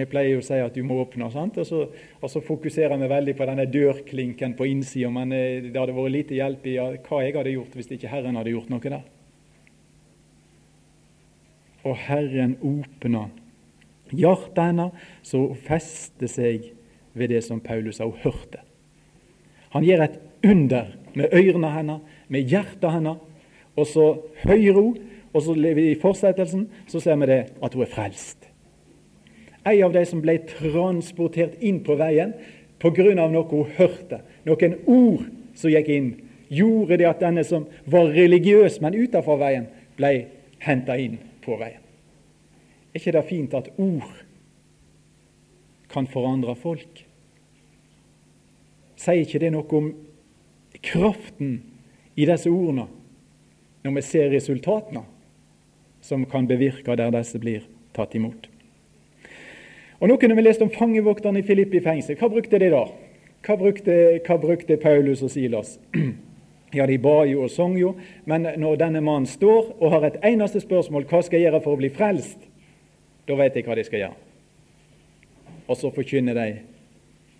Vi 0.00 0.08
pleier 0.10 0.34
jo 0.34 0.42
å 0.42 0.46
si 0.46 0.58
at 0.60 0.76
du 0.76 0.82
må 0.86 0.98
åpne? 1.02 1.28
Og, 1.28 1.60
så, 1.66 1.84
og 2.20 2.32
så 2.32 2.42
fokuserer 2.44 2.96
vi 3.00 3.10
veldig 3.10 3.36
på 3.38 3.48
denne 3.50 3.66
dørklinken 3.70 4.56
på 4.58 4.68
innsida, 4.70 5.12
men 5.14 5.34
eh, 5.36 5.68
det 5.68 5.76
hadde 5.76 5.96
vært 5.96 6.16
lite 6.16 6.38
hjelp 6.38 6.66
i 6.70 6.76
hva 6.80 7.22
jeg 7.22 7.36
hadde 7.36 7.54
gjort 7.54 7.76
hvis 7.78 7.92
ikke 7.96 8.12
Herren 8.12 8.40
hadde 8.40 8.54
gjort 8.54 8.72
noe 8.72 8.94
der. 8.96 9.06
Og 11.84 11.96
Herren 12.08 12.56
åpna 12.60 13.28
hjertet 14.10 14.64
hennes, 14.64 15.06
så 15.22 15.44
hun 15.46 15.62
fester 15.64 16.28
seg 16.30 16.72
ved 17.12 17.32
det 17.32 17.44
som 17.46 17.62
Paulus 17.62 18.00
har 18.02 18.10
hørt 18.10 18.24
hørte. 18.24 18.64
Han 19.70 19.86
gjør 19.86 20.04
et 20.04 20.18
under 20.46 20.90
med 21.14 21.34
ørene 21.34 21.70
hennes, 21.74 22.00
med 22.28 22.50
hjertet 22.50 22.90
hennes. 22.90 23.18
Og 23.78 23.86
så 23.86 24.06
hører 24.42 24.78
hun, 24.78 24.98
og 25.32 25.42
så 25.42 25.54
i 25.54 25.94
fortsettelsen 26.00 26.66
så 26.90 27.00
ser 27.00 27.18
vi 27.20 27.30
det 27.30 27.40
at 27.62 27.74
hun 27.74 27.84
er 27.84 27.90
frelst. 27.90 28.39
En 29.70 29.84
av 29.86 29.92
de 29.94 30.02
som 30.06 30.22
ble 30.22 30.38
transportert 30.50 31.60
inn 31.62 31.82
på 31.86 31.94
veien 32.00 32.32
pga. 32.80 33.14
noe 33.14 33.44
hun 33.50 33.70
hørte, 33.76 34.22
noen 34.44 34.74
ord 34.86 35.28
som 35.54 35.70
gikk 35.70 35.88
inn, 35.88 36.10
gjorde 36.48 36.96
det 36.98 37.06
at 37.06 37.20
denne 37.20 37.44
som 37.44 37.66
var 37.86 38.10
religiøs, 38.10 38.80
men 38.80 38.96
utenfor 38.96 39.38
veien, 39.38 39.68
ble 39.96 40.26
henta 40.58 40.96
inn 40.98 41.18
på 41.44 41.56
veien. 41.60 41.80
Er 42.90 42.98
ikke 42.98 43.14
det 43.14 43.24
fint 43.28 43.54
at 43.54 43.70
ord 43.78 44.10
kan 45.90 46.08
forandre 46.10 46.56
folk? 46.58 47.04
Sier 48.98 49.22
ikke 49.22 49.40
det 49.40 49.52
noe 49.54 49.78
om 49.78 49.92
kraften 50.82 51.60
i 52.16 52.26
disse 52.26 52.50
ordene 52.50 52.88
når 53.84 53.94
vi 53.96 54.02
ser 54.04 54.32
resultatene 54.32 55.04
som 56.04 56.26
kan 56.28 56.48
bevirke 56.48 56.96
der 56.98 57.12
disse 57.14 57.38
blir 57.40 57.64
tatt 57.96 58.14
imot. 58.18 58.49
Og 60.00 60.08
Nå 60.08 60.16
kunne 60.16 60.36
vi 60.36 60.42
lest 60.42 60.62
om 60.64 60.70
fangevokterne 60.72 61.42
i 61.42 61.46
Filippi 61.46 61.80
fengsel. 61.84 62.16
Hva 62.16 62.30
brukte 62.32 62.58
de 62.58 62.70
da? 62.72 62.86
Hva 63.44 63.56
brukte, 63.60 63.94
hva 64.24 64.36
brukte 64.40 64.76
Paulus 64.80 65.22
og 65.22 65.32
Silas? 65.36 65.78
Ja, 66.70 66.84
de 66.86 67.00
ba 67.02 67.24
jo 67.26 67.40
og 67.42 67.50
sang 67.50 67.72
jo, 67.74 67.96
men 68.30 68.44
når 68.62 68.76
denne 68.78 69.00
mannen 69.02 69.24
står 69.26 69.72
og 69.80 69.90
har 69.90 70.04
et 70.06 70.20
eneste 70.28 70.60
spørsmål 70.62 71.02
hva 71.10 71.18
skal 71.26 71.40
jeg 71.40 71.48
gjøre 71.48 71.60
for 71.64 71.74
å 71.74 71.80
bli 71.80 71.88
frelst, 71.90 72.44
da 73.26 73.34
vet 73.40 73.56
jeg 73.58 73.66
hva 73.66 73.74
de 73.74 73.84
skal 73.88 74.04
gjøre. 74.04 74.20
Og 75.66 75.80
så 75.80 75.90
forkynner 75.90 76.38
de 76.38 76.46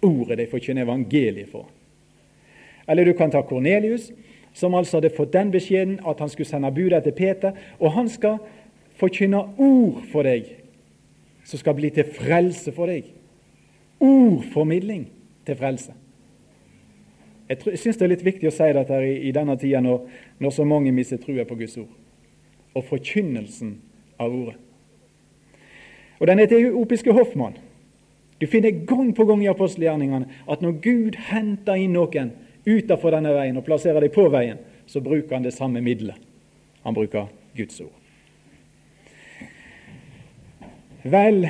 ordet 0.03 0.41
de 0.41 0.49
forkynner 0.51 0.83
evangeliet 0.83 1.47
for. 1.53 1.69
Eller 2.91 3.07
du 3.07 3.13
kan 3.15 3.31
ta 3.31 3.45
Kornelius, 3.47 4.09
som 4.51 4.75
altså 4.75 4.99
hadde 4.99 5.15
fått 5.15 5.31
den 5.37 5.55
beskjeden 5.55 6.01
at 6.03 6.19
han 6.19 6.33
skulle 6.33 6.51
sende 6.51 6.75
bud 6.75 6.99
etter 6.99 7.15
Peter, 7.15 7.55
og 7.79 7.95
han 7.95 8.11
skal 8.11 8.41
forkynne 8.99 9.45
ord 9.63 10.03
for 10.11 10.27
deg, 10.27 10.57
som 11.45 11.61
skal 11.61 11.77
bli 11.79 11.91
til 11.95 12.09
frelse 12.17 12.73
for 12.77 12.91
deg. 12.91 13.09
Ordformidling 14.01 15.09
til 15.47 15.59
frelse. 15.59 15.95
Jeg 17.51 17.79
syns 17.83 17.99
det 17.99 18.07
er 18.07 18.13
litt 18.13 18.25
viktig 18.25 18.47
å 18.47 18.55
si 18.55 18.69
dette 18.77 18.99
i, 19.03 19.15
i 19.27 19.33
denne 19.35 19.57
tida 19.59 19.81
når, 19.83 20.05
når, 20.39 20.53
så 20.55 20.67
mange 20.69 20.93
mister 20.95 21.19
trua 21.19 21.43
på 21.49 21.57
Guds 21.59 21.75
ord, 21.83 21.91
og 22.79 22.85
forkynnelsen 22.87 23.75
av 24.23 24.37
ordet. 24.37 24.55
Og 26.21 26.29
Den 26.29 26.43
etiopiske 26.45 27.13
hoffmann. 27.17 27.57
Du 28.41 28.47
finner 28.47 28.71
gang 28.71 29.11
på 29.17 29.25
gang 29.29 29.43
i 29.45 29.51
apostelgjerningene 29.51 30.47
at 30.49 30.63
når 30.65 30.79
Gud 30.85 31.19
henter 31.29 31.81
inn 31.81 31.97
noen 31.97 32.31
utenfor 32.65 33.13
denne 33.13 33.35
veien 33.35 33.59
og 33.59 33.67
plasserer 33.67 34.05
dem 34.05 34.15
på 34.15 34.29
veien, 34.33 34.61
så 34.87 35.03
bruker 35.05 35.37
han 35.37 35.45
det 35.45 35.57
samme 35.57 35.83
middelet. 35.85 36.17
Han 36.85 36.97
bruker 36.97 37.29
Guds 37.57 37.81
ord. 37.83 38.00
Vel, 41.03 41.47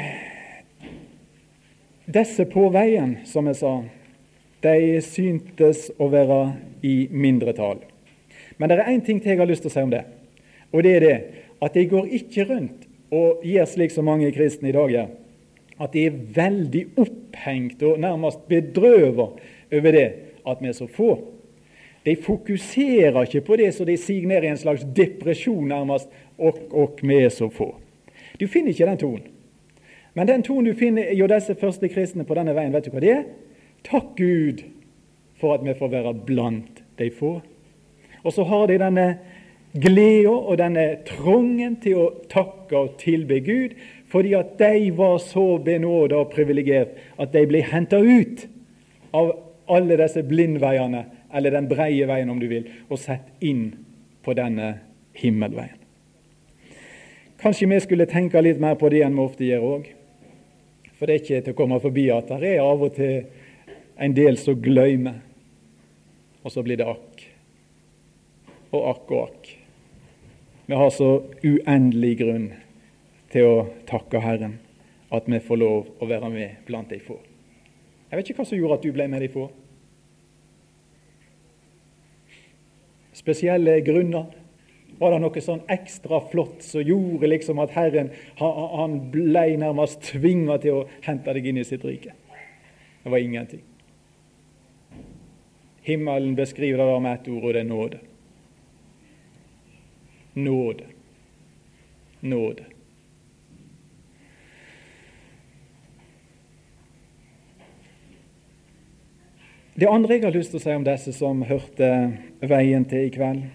disse 2.06 2.44
på 2.46 2.68
veien, 2.70 3.16
som 3.26 3.48
jeg 3.50 3.56
sa, 3.58 3.72
de 4.62 5.00
syntes 5.02 5.88
å 5.98 6.06
være 6.12 6.38
i 6.86 7.08
mindretall. 7.10 7.80
Men 8.60 8.70
det 8.70 8.76
er 8.78 8.92
én 8.92 9.02
ting 9.02 9.18
til 9.18 9.32
jeg 9.32 9.40
har 9.40 9.50
lyst 9.50 9.64
til 9.64 9.72
å 9.72 9.74
si 9.74 9.82
om 9.82 9.90
det. 9.90 10.04
Og 10.70 10.84
det 10.86 10.92
er 10.96 11.02
det 11.02 11.16
at 11.66 11.74
de 11.74 11.82
går 11.90 12.12
ikke 12.20 12.46
rundt 12.46 12.86
og 13.10 13.42
gjør 13.42 13.66
slik 13.72 13.90
som 13.90 14.06
mange 14.06 14.30
kristne 14.36 14.70
i 14.70 14.76
dag 14.76 14.94
gjør, 14.94 15.10
at 15.82 15.96
de 15.96 16.06
er 16.06 16.22
veldig 16.36 16.84
opphengt 17.02 17.82
og 17.88 17.98
nærmest 18.04 18.46
bedrøvet 18.46 19.42
over 19.74 19.98
det 19.98 20.06
at 20.46 20.62
vi 20.62 20.70
er 20.70 20.78
så 20.78 20.86
få. 20.86 21.16
De 22.06 22.14
fokuserer 22.14 23.18
ikke 23.26 23.42
på 23.50 23.58
det, 23.58 23.72
så 23.74 23.84
de 23.88 23.98
siger 23.98 24.30
ned 24.30 24.46
i 24.46 24.52
en 24.54 24.62
slags 24.62 24.86
depresjon 24.96 25.66
nærmest. 25.68 26.06
Og, 26.38 26.56
og 26.70 27.02
vi 27.02 27.18
er 27.18 27.34
så 27.34 27.50
få. 27.52 27.74
Du 28.40 28.46
finner 28.48 28.72
ikke 28.72 28.86
den 28.88 29.02
tonen. 29.02 29.28
Men 30.14 30.26
den 30.26 30.42
tonen 30.42 30.70
du 30.70 30.78
finner 30.78 31.12
jo 31.14 31.28
disse 31.30 31.54
første 31.58 31.88
kristne 31.92 32.26
på 32.26 32.36
denne 32.38 32.54
veien, 32.56 32.72
vet 32.74 32.88
du 32.88 32.94
hva 32.94 33.02
det 33.02 33.12
er? 33.14 33.24
Takk 33.86 34.14
Gud 34.18 34.64
for 35.40 35.54
at 35.54 35.64
vi 35.64 35.74
får 35.78 35.92
være 35.92 36.14
blant 36.26 36.82
de 36.98 37.10
få. 37.14 37.38
Og 38.24 38.32
så 38.34 38.44
har 38.44 38.66
de 38.68 38.80
denne 38.82 39.06
gleda 39.72 40.32
og 40.34 40.58
denne 40.58 40.86
trangen 41.06 41.78
til 41.80 42.00
å 42.02 42.08
takke 42.30 42.76
og 42.76 42.96
tilbe 43.00 43.38
Gud, 43.46 43.76
fordi 44.10 44.34
at 44.36 44.56
de 44.58 44.90
var 44.96 45.20
så 45.22 45.54
benåda 45.62 46.18
og 46.24 46.32
privilegert 46.34 46.98
at 47.20 47.32
de 47.32 47.44
ble 47.48 47.62
henta 47.64 48.00
ut 48.02 48.48
av 49.16 49.32
alle 49.70 49.98
disse 50.00 50.24
blindveiene, 50.26 51.04
eller 51.32 51.54
den 51.54 51.68
breie 51.70 52.06
veien, 52.10 52.30
om 52.30 52.40
du 52.42 52.48
vil, 52.50 52.66
og 52.90 52.98
sett 52.98 53.28
inn 53.46 53.68
på 54.26 54.34
denne 54.34 54.72
himmelveien. 55.14 55.78
Kanskje 57.40 57.70
vi 57.70 57.78
skulle 57.80 58.10
tenke 58.10 58.42
litt 58.42 58.58
mer 58.60 58.74
på 58.76 58.90
det 58.92 59.04
enn 59.06 59.14
vi 59.16 59.22
ofte 59.22 59.46
gjør 59.46 59.68
òg. 59.70 59.86
For 61.00 61.08
det 61.08 61.14
er 61.14 61.22
ikke 61.22 61.44
til 61.46 61.54
å 61.54 61.56
komme 61.56 61.78
forbi 61.80 62.02
at 62.12 62.28
det 62.28 62.50
er 62.58 62.58
av 62.60 62.82
og 62.84 62.92
til 62.92 63.22
en 64.04 64.12
del 64.12 64.36
som 64.36 64.58
glemmer, 64.60 65.22
og 66.44 66.52
så 66.52 66.60
blir 66.64 66.76
det 66.76 66.88
akk 66.92 67.22
og 68.76 68.84
akk 68.90 69.14
og 69.16 69.22
akk. 69.22 69.48
Vi 70.68 70.76
har 70.76 70.92
så 70.92 71.08
uendelig 71.40 72.12
grunn 72.20 72.44
til 73.32 73.48
å 73.48 73.56
takke 73.88 74.20
Herren 74.20 74.58
at 75.10 75.24
vi 75.24 75.40
får 75.40 75.58
lov 75.58 75.88
å 76.04 76.08
være 76.12 76.28
med 76.36 76.60
blant 76.68 76.92
de 76.92 77.00
få. 77.00 77.16
Jeg 78.10 78.20
vet 78.20 78.30
ikke 78.30 78.42
hva 78.42 78.48
som 78.50 78.60
gjorde 78.60 78.76
at 78.76 78.84
du 78.84 78.92
ble 78.92 79.08
med 79.08 79.24
de 79.24 79.30
få. 79.32 79.48
Spesielle 83.16 83.80
grunner. 83.88 84.28
Var 85.00 85.14
det 85.14 85.18
noe 85.22 85.40
sånn 85.40 85.62
ekstra 85.72 86.18
flott 86.28 86.60
som 86.60 86.84
gjorde 86.84 87.30
liksom 87.30 87.60
at 87.62 87.72
Herren 87.72 88.10
han 88.36 88.98
ble 89.12 89.46
nærmest 89.56 90.02
tvinga 90.10 90.58
til 90.60 90.82
å 90.82 90.88
hente 91.06 91.32
deg 91.32 91.46
inn 91.48 91.60
i 91.62 91.64
sitt 91.64 91.86
rike? 91.88 92.12
Det 93.00 93.08
var 93.08 93.24
ingenting. 93.24 93.62
Himmelen 95.88 96.34
beskriver 96.36 96.84
det 96.84 96.98
med 97.00 97.14
ett 97.14 97.30
ord, 97.32 97.44
og 97.44 97.54
det 97.56 97.62
er 97.62 97.70
nåde. 97.70 98.00
Nåde. 100.36 100.90
Nåde. 102.20 102.66
Det 109.80 109.88
andre 109.88 110.18
jeg 110.18 110.26
har 110.26 110.36
lyst 110.36 110.52
til 110.52 110.60
å 110.60 110.62
si 110.66 110.76
om 110.76 110.84
disse 110.84 111.16
som 111.16 111.40
hørte 111.48 111.88
veien 112.44 112.84
til 112.84 113.08
i 113.08 113.14
kveld, 113.14 113.48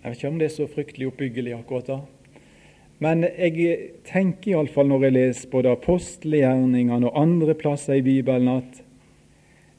Jeg 0.00 0.08
vet 0.08 0.18
ikke 0.18 0.28
om 0.32 0.38
det 0.40 0.46
er 0.48 0.54
så 0.54 0.66
fryktelig 0.70 1.10
oppbyggelig 1.10 1.54
akkurat 1.58 1.90
da. 1.90 1.98
Men 3.00 3.24
jeg 3.24 3.76
tenker 4.08 4.54
iallfall 4.54 4.88
når 4.88 5.06
jeg 5.06 5.16
leser 5.16 5.50
både 5.52 5.72
apostelgjerningene 5.72 7.08
og 7.08 7.18
andre 7.20 7.56
plasser 7.56 7.98
i 8.00 8.04
Bibelen, 8.04 8.48
at 8.60 8.80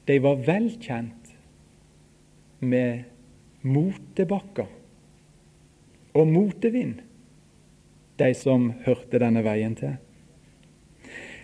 de 0.10 0.18
var 0.22 0.42
velkjent 0.46 1.34
med 2.62 3.04
motebakker 3.62 4.70
og 6.18 6.28
motevind, 6.28 7.00
de 8.18 8.32
som 8.38 8.72
hørte 8.86 9.22
denne 9.22 9.42
veien 9.46 9.74
til. 9.78 9.98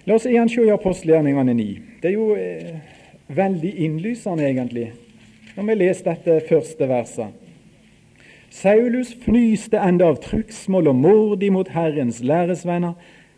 La 0.06 0.18
oss 0.18 0.26
igjen 0.30 0.50
se 0.50 0.66
i 0.66 0.74
apostelgjerningene 0.74 1.54
9. 1.58 1.68
Det 2.02 2.10
er 2.10 2.16
jo 2.16 2.30
eh, 2.38 2.78
veldig 3.34 3.74
innlysende, 3.86 4.46
egentlig, 4.48 4.92
når 5.56 5.70
vi 5.70 5.78
leser 5.82 6.14
dette 6.14 6.40
første 6.50 6.90
verset. 6.90 7.47
Saulus 8.50 9.14
fnyste 9.26 9.80
enda 9.84 10.08
av 10.12 10.22
trugsmål 10.24 10.92
og 10.92 10.96
mord 10.96 11.44
imot 11.44 11.72
Herrens 11.76 12.22
læresvenner. 12.24 12.94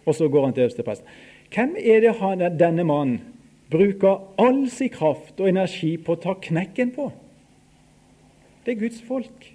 Og 0.05 0.15
så 0.15 0.27
går 0.27 0.45
han 0.45 0.53
til 0.53 0.67
øverstepresten. 0.67 1.07
Hvem 1.53 1.75
er 1.79 1.99
det 1.99 2.15
han, 2.19 2.43
denne 2.59 2.83
mannen 2.83 3.21
bruker 3.71 4.21
all 4.37 4.69
sin 4.69 4.89
kraft 4.89 5.39
og 5.39 5.49
energi 5.49 5.97
på 5.97 6.15
å 6.15 6.21
ta 6.21 6.35
knekken 6.41 6.93
på? 6.95 7.09
Det 8.65 8.75
er 8.75 8.81
Guds 8.81 9.01
folk. 9.05 9.51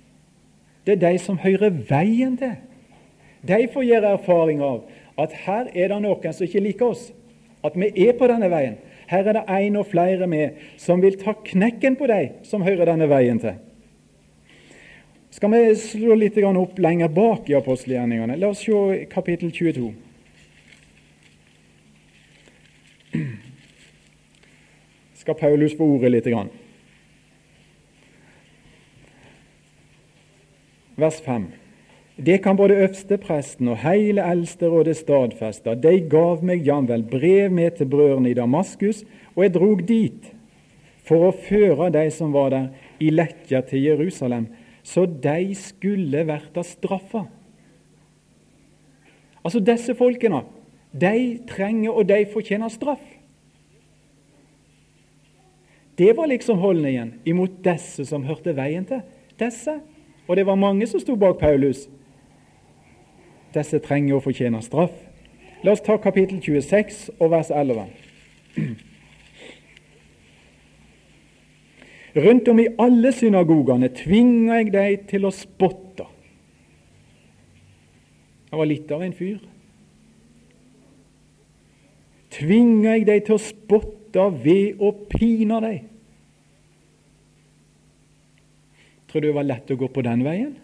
Det 0.87 0.97
er 0.97 1.03
de 1.11 1.19
som 1.19 1.39
hører 1.39 1.71
veien 1.89 2.37
til. 2.39 2.57
De 3.47 3.67
får 3.73 3.87
gjøre 3.87 4.15
erfaring 4.19 4.63
av 4.65 4.83
at 5.21 5.35
her 5.45 5.69
er 5.75 5.93
det 5.93 6.01
noen 6.03 6.35
som 6.35 6.47
ikke 6.47 6.63
liker 6.65 6.95
oss. 6.95 7.09
At 7.65 7.77
vi 7.79 7.91
er 8.07 8.17
på 8.19 8.29
denne 8.29 8.51
veien. 8.53 8.77
Her 9.09 9.29
er 9.29 9.37
det 9.37 9.45
en 9.49 9.77
og 9.81 9.87
flere 9.93 10.27
med 10.27 10.61
som 10.81 11.03
vil 11.03 11.17
ta 11.21 11.37
knekken 11.45 11.97
på 11.97 12.09
de 12.11 12.21
som 12.45 12.65
hører 12.65 12.89
denne 12.91 13.09
veien 13.09 13.41
til. 13.41 13.57
Skal 15.35 15.51
vi 15.51 15.77
slå 15.77 16.15
litt 16.15 16.37
opp 16.39 16.77
lenger 16.79 17.09
bak 17.11 17.49
i 17.51 17.57
apostelgjerningene? 17.59 18.37
La 18.39 18.53
oss 18.53 18.61
se 18.63 19.01
kapittel 19.11 19.51
22. 19.51 19.89
Skal 25.19 25.35
Paulus 25.41 25.75
få 25.75 25.91
ordet 25.97 26.13
litt? 26.15 26.31
Vers 31.03 31.21
5. 31.27 31.51
Det 32.15 32.39
kan 32.39 32.55
både 32.55 32.79
øverstepresten 32.87 33.75
og 33.75 33.83
hele 33.83 34.23
eldsterådet 34.23 35.01
stadfeste. 35.03 35.75
De 35.75 35.99
gav 35.99 36.47
meg 36.47 36.63
jamvel 36.63 37.03
brev 37.11 37.51
med 37.51 37.81
til 37.81 37.91
brødrene 37.91 38.31
i 38.31 38.39
Damaskus, 38.39 39.03
og 39.35 39.49
jeg 39.49 39.59
drog 39.59 39.89
dit 39.89 40.35
for 41.03 41.27
å 41.27 41.39
føre 41.49 41.91
de 41.91 42.07
som 42.15 42.31
var 42.31 42.55
der, 42.55 42.69
i 43.03 43.11
lettja 43.11 43.67
til 43.67 43.83
Jerusalem 43.83 44.47
så 44.85 45.07
de 45.07 45.55
skulle 45.57 46.27
vært 46.29 46.59
av 46.61 46.67
straffa. 46.69 47.25
Altså 49.45 49.61
Disse 49.65 49.97
folkene 49.97 50.45
de 50.95 51.41
trenger 51.49 51.91
og 51.91 52.07
de 52.09 52.21
fortjener 52.33 52.71
straff. 52.71 53.03
Det 55.99 56.17
var 56.17 56.27
liksom 56.27 56.59
holdningen 56.59 57.15
imot 57.27 57.51
disse 57.65 58.05
som 58.07 58.25
hørte 58.27 58.55
veien 58.57 58.87
til. 58.87 59.03
Disse. 59.39 59.81
Og 60.29 60.37
det 60.37 60.47
var 60.47 60.59
mange 60.59 60.87
som 60.87 61.01
sto 61.01 61.17
bak 61.17 61.39
Paulus. 61.39 61.89
Disse 63.55 63.79
trenger 63.79 64.15
og 64.15 64.23
fortjener 64.23 64.63
straff. 64.63 64.95
La 65.65 65.73
oss 65.73 65.83
ta 65.83 65.97
kapittel 65.97 66.43
26 66.43 67.11
og 67.21 67.31
vers 67.31 67.51
11. 67.51 67.87
Rundt 72.15 72.49
om 72.49 72.61
i 72.63 72.69
alle 72.79 73.11
synagogene 73.13 73.89
tvinger 73.91 74.61
jeg 74.61 74.71
deg 74.75 75.07
til 75.11 75.27
å 75.27 75.33
spotte. 75.35 76.07
Han 78.53 78.61
var 78.61 78.71
litt 78.71 78.93
av 78.95 79.03
en 79.03 79.17
fyr. 79.17 79.41
Tvinger 82.35 82.93
jeg 82.93 83.09
deg 83.09 83.25
til 83.27 83.35
å 83.35 83.43
spotte 83.43 84.29
ved 84.45 84.79
å 84.79 84.93
pine 85.11 85.59
deg? 85.65 85.81
Tror 89.11 89.23
du 89.23 89.29
det 89.29 89.35
var 89.35 89.47
lett 89.47 89.75
å 89.75 89.79
gå 89.79 89.89
på 89.91 90.07
den 90.07 90.23
veien? 90.27 90.55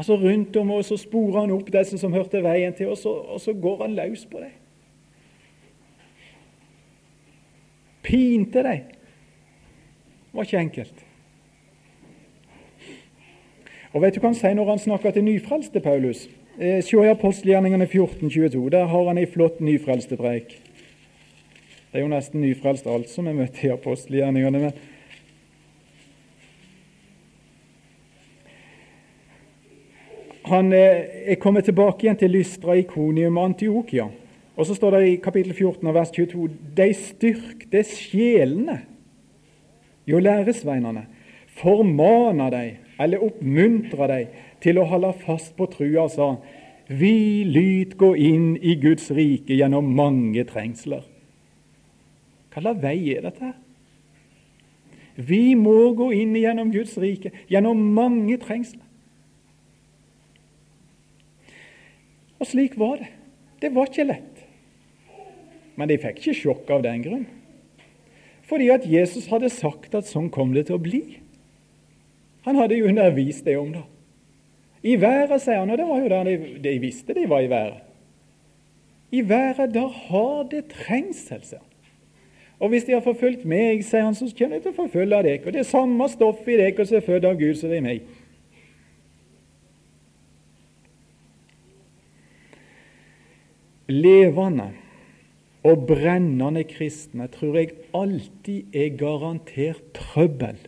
Altså 0.00 0.16
Rundt 0.16 0.56
om 0.56 0.72
og 0.74 0.82
så 0.88 0.96
sporer 1.00 1.42
han 1.42 1.52
opp 1.54 1.68
disse 1.72 2.00
som 2.00 2.16
hørte 2.16 2.40
veien 2.44 2.72
til, 2.76 2.88
og 2.92 2.98
så, 2.98 3.12
og 3.12 3.40
så 3.40 3.52
går 3.52 3.84
han 3.84 4.00
løs 4.00 4.24
på 4.28 4.40
dem. 4.40 4.56
Pinte 8.02 8.62
deg. 8.64 8.84
Det 8.92 10.36
var 10.36 10.48
ikke 10.48 10.58
enkelt. 10.58 11.02
Og 13.92 14.00
vet 14.02 14.14
du 14.14 14.22
hva 14.22 14.30
han 14.30 14.38
sier 14.38 14.54
når 14.56 14.70
han 14.72 14.80
snakker 14.80 15.12
til 15.12 15.26
nyfrelste 15.26 15.82
Paulus? 15.84 16.24
Eh, 16.58 16.80
Se 16.84 16.96
i 16.96 17.10
apostelgjerningene 17.12 17.86
14.22. 17.86 18.68
Der 18.72 18.86
har 18.88 19.08
han 19.08 19.18
ei 19.20 19.26
flott 19.26 19.60
nyfrelstepreik. 19.60 20.56
Det 21.92 22.00
er 22.00 22.06
jo 22.06 22.08
nesten 22.08 22.40
nyfrelst 22.40 22.88
alt 22.88 23.10
som 23.12 23.28
er 23.28 23.36
møtt 23.36 23.60
i 23.64 23.68
apostelgjerningene. 23.72 24.58
men 24.58 24.72
Han 30.44 30.72
eh, 30.72 31.04
er 31.32 31.38
kommet 31.40 31.64
tilbake 31.64 32.06
igjen 32.06 32.18
til 32.18 32.32
Lystra, 32.34 32.74
Ikonium 32.80 33.36
og 33.36 33.52
Antiokia. 33.52 34.08
Og 34.56 34.68
så 34.68 34.76
står 34.76 34.96
det 34.96 35.02
i 35.08 35.20
kapittel 35.22 35.54
14 35.54 35.86
og 35.88 35.94
vers 35.96 36.10
22 36.12 36.48
de 36.76 36.88
styrkte 36.96 37.84
sjelene, 37.88 38.82
jo 40.06 40.18
læresveinene, 40.20 41.06
formana 41.56 42.50
deg, 42.52 42.80
eller 43.00 43.22
oppmuntra 43.24 44.08
deg 44.10 44.34
til 44.62 44.78
å 44.78 44.86
holde 44.90 45.12
fast 45.24 45.54
på 45.56 45.68
trua 45.72 46.08
sa 46.12 46.34
vi 46.92 47.44
lyt 47.48 47.96
gå 47.96 48.12
inn 48.18 48.56
i 48.58 48.74
Guds 48.80 49.08
rike 49.14 49.56
gjennom 49.56 49.88
mange 49.96 50.44
trengsler. 50.48 51.04
Hva 52.52 52.60
slags 52.60 52.82
vei 52.82 52.98
er 53.14 53.24
dette? 53.24 53.52
Vi 55.16 55.54
må 55.56 55.92
gå 55.96 56.10
inn 56.16 56.34
gjennom 56.36 56.72
Guds 56.72 56.96
rike 57.00 57.32
gjennom 57.48 57.80
mange 57.96 58.36
trengsler. 58.42 58.84
Og 62.42 62.48
slik 62.50 62.74
var 62.80 62.98
det. 63.00 63.12
Det 63.62 63.70
var 63.74 63.88
ikke 63.88 64.08
lett. 64.08 64.31
Men 65.76 65.88
de 65.88 65.98
fikk 66.00 66.20
ikke 66.20 66.36
sjokk 66.36 66.70
av 66.74 66.84
den 66.84 67.04
grunn. 67.04 67.24
Fordi 68.48 68.68
at 68.74 68.84
Jesus 68.88 69.30
hadde 69.32 69.48
sagt 69.52 69.94
at 69.96 70.08
sånn 70.08 70.28
kom 70.32 70.52
det 70.52 70.66
til 70.68 70.76
å 70.76 70.82
bli. 70.82 71.02
Han 72.44 72.58
hadde 72.58 72.76
jo 72.76 72.90
undervist 72.90 73.46
det 73.46 73.56
om 73.56 73.70
det. 73.72 73.84
I 74.82 74.96
været, 74.98 75.38
sier 75.40 75.60
han, 75.62 75.70
og 75.70 75.78
det 75.78 75.86
var 75.86 76.00
jo 76.02 76.08
der 76.10 76.26
de, 76.26 76.36
de 76.64 76.78
visste 76.82 77.14
de 77.14 77.28
var 77.30 77.44
i 77.44 77.50
været. 77.50 77.84
I 79.14 79.22
været, 79.28 79.74
der 79.74 79.92
har 80.08 80.48
det 80.50 80.64
trengsel, 80.72 81.44
sier 81.46 81.62
han. 81.62 81.68
Og 82.62 82.68
hvis 82.70 82.84
de 82.84 82.92
har 82.94 83.02
forfulgt 83.02 83.46
meg, 83.48 83.80
sier 83.86 84.04
han, 84.06 84.14
så 84.14 84.28
kommer 84.38 84.58
de 84.58 84.66
til 84.66 84.74
å 84.74 84.80
forfølge 84.84 85.22
dere. 85.26 85.40
Og 85.46 85.54
det 85.54 85.62
er 85.62 85.70
samme 85.70 86.06
stoff 86.10 86.44
i 86.46 86.58
dere 86.60 86.86
som 86.86 86.98
er 86.98 87.06
født 87.06 87.26
av 87.26 87.38
Gud, 87.40 87.56
som 87.58 87.72
det 87.72 87.80
er 87.80 87.86
meg. 87.86 88.04
Levende 93.90 94.68
og 95.62 95.86
brennende 95.86 96.64
kristne 96.66 97.28
tror 97.30 97.56
jeg 97.60 97.74
alltid 97.94 98.74
er 98.74 98.96
garantert 98.98 99.82
trøbbel 99.94 100.58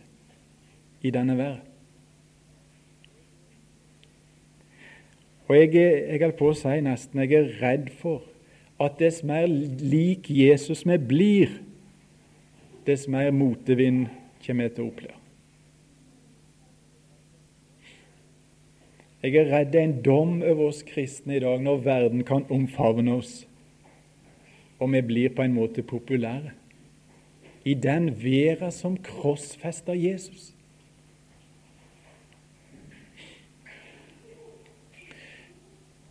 i 1.03 1.11
denne 1.11 1.37
verden. 1.37 1.71
Og 5.47 5.55
jeg 5.55 5.75
er, 5.75 5.97
jeg 6.13 6.21
er 6.21 6.31
på 6.39 6.49
å 6.49 6.55
si 6.57 6.79
nesten 6.81 7.21
jeg 7.21 7.35
er 7.37 7.51
redd 7.59 7.91
for 7.99 8.23
at 8.81 8.97
dess 8.99 9.21
mer 9.23 9.45
lik 9.47 10.29
Jesus 10.31 10.81
vi 10.87 10.97
blir, 10.97 11.51
dess 12.87 13.05
mer 13.11 13.29
motevind 13.35 14.07
kommer 14.45 14.69
vi 14.69 14.75
til 14.75 14.85
å 14.85 14.89
oppleve. 14.89 15.19
Jeg 19.25 19.37
er 19.41 19.51
redd 19.51 19.71
det 19.73 19.81
er 19.81 19.87
en 19.89 19.99
dom 20.05 20.33
over 20.45 20.69
oss 20.69 20.83
kristne 20.85 21.37
i 21.37 21.43
dag 21.43 21.61
når 21.65 21.83
verden 21.85 22.25
kan 22.25 22.45
omfavne 22.53 23.19
oss 23.19 23.39
og 24.79 24.91
vi 24.91 25.01
blir 25.01 25.35
på 25.35 25.45
en 25.45 25.55
måte 25.55 25.83
populære 25.83 26.51
i 27.65 27.73
den 27.73 28.11
vera 28.23 28.71
som 28.71 28.97
krossfester 28.97 29.93
Jesus. 29.93 30.51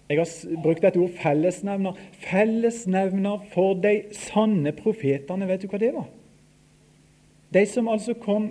Jeg 0.08 0.18
har 0.18 0.62
brukt 0.62 0.84
et 0.84 0.96
ord 0.96 1.10
fellesnevner. 1.22 1.92
Fellesnevner 2.20 3.46
for 3.54 3.74
de 3.74 4.02
sanne 4.12 4.72
profetene, 4.76 5.48
vet 5.48 5.62
du 5.62 5.70
hva 5.70 5.80
det 5.80 5.92
var? 5.94 6.10
De 7.54 7.62
som 7.66 7.88
altså 7.88 8.14
kom 8.14 8.50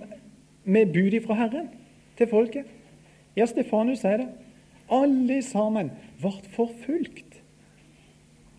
med 0.64 0.92
bud 0.92 1.20
fra 1.26 1.36
Herren 1.38 1.68
til 2.18 2.28
folket. 2.30 2.64
Ja, 3.36 3.46
Stefanus 3.46 4.02
sier 4.02 4.24
det. 4.24 4.28
Alle 4.90 5.42
sammen 5.42 5.92
ble 6.20 6.32
forfulgt. 6.56 7.33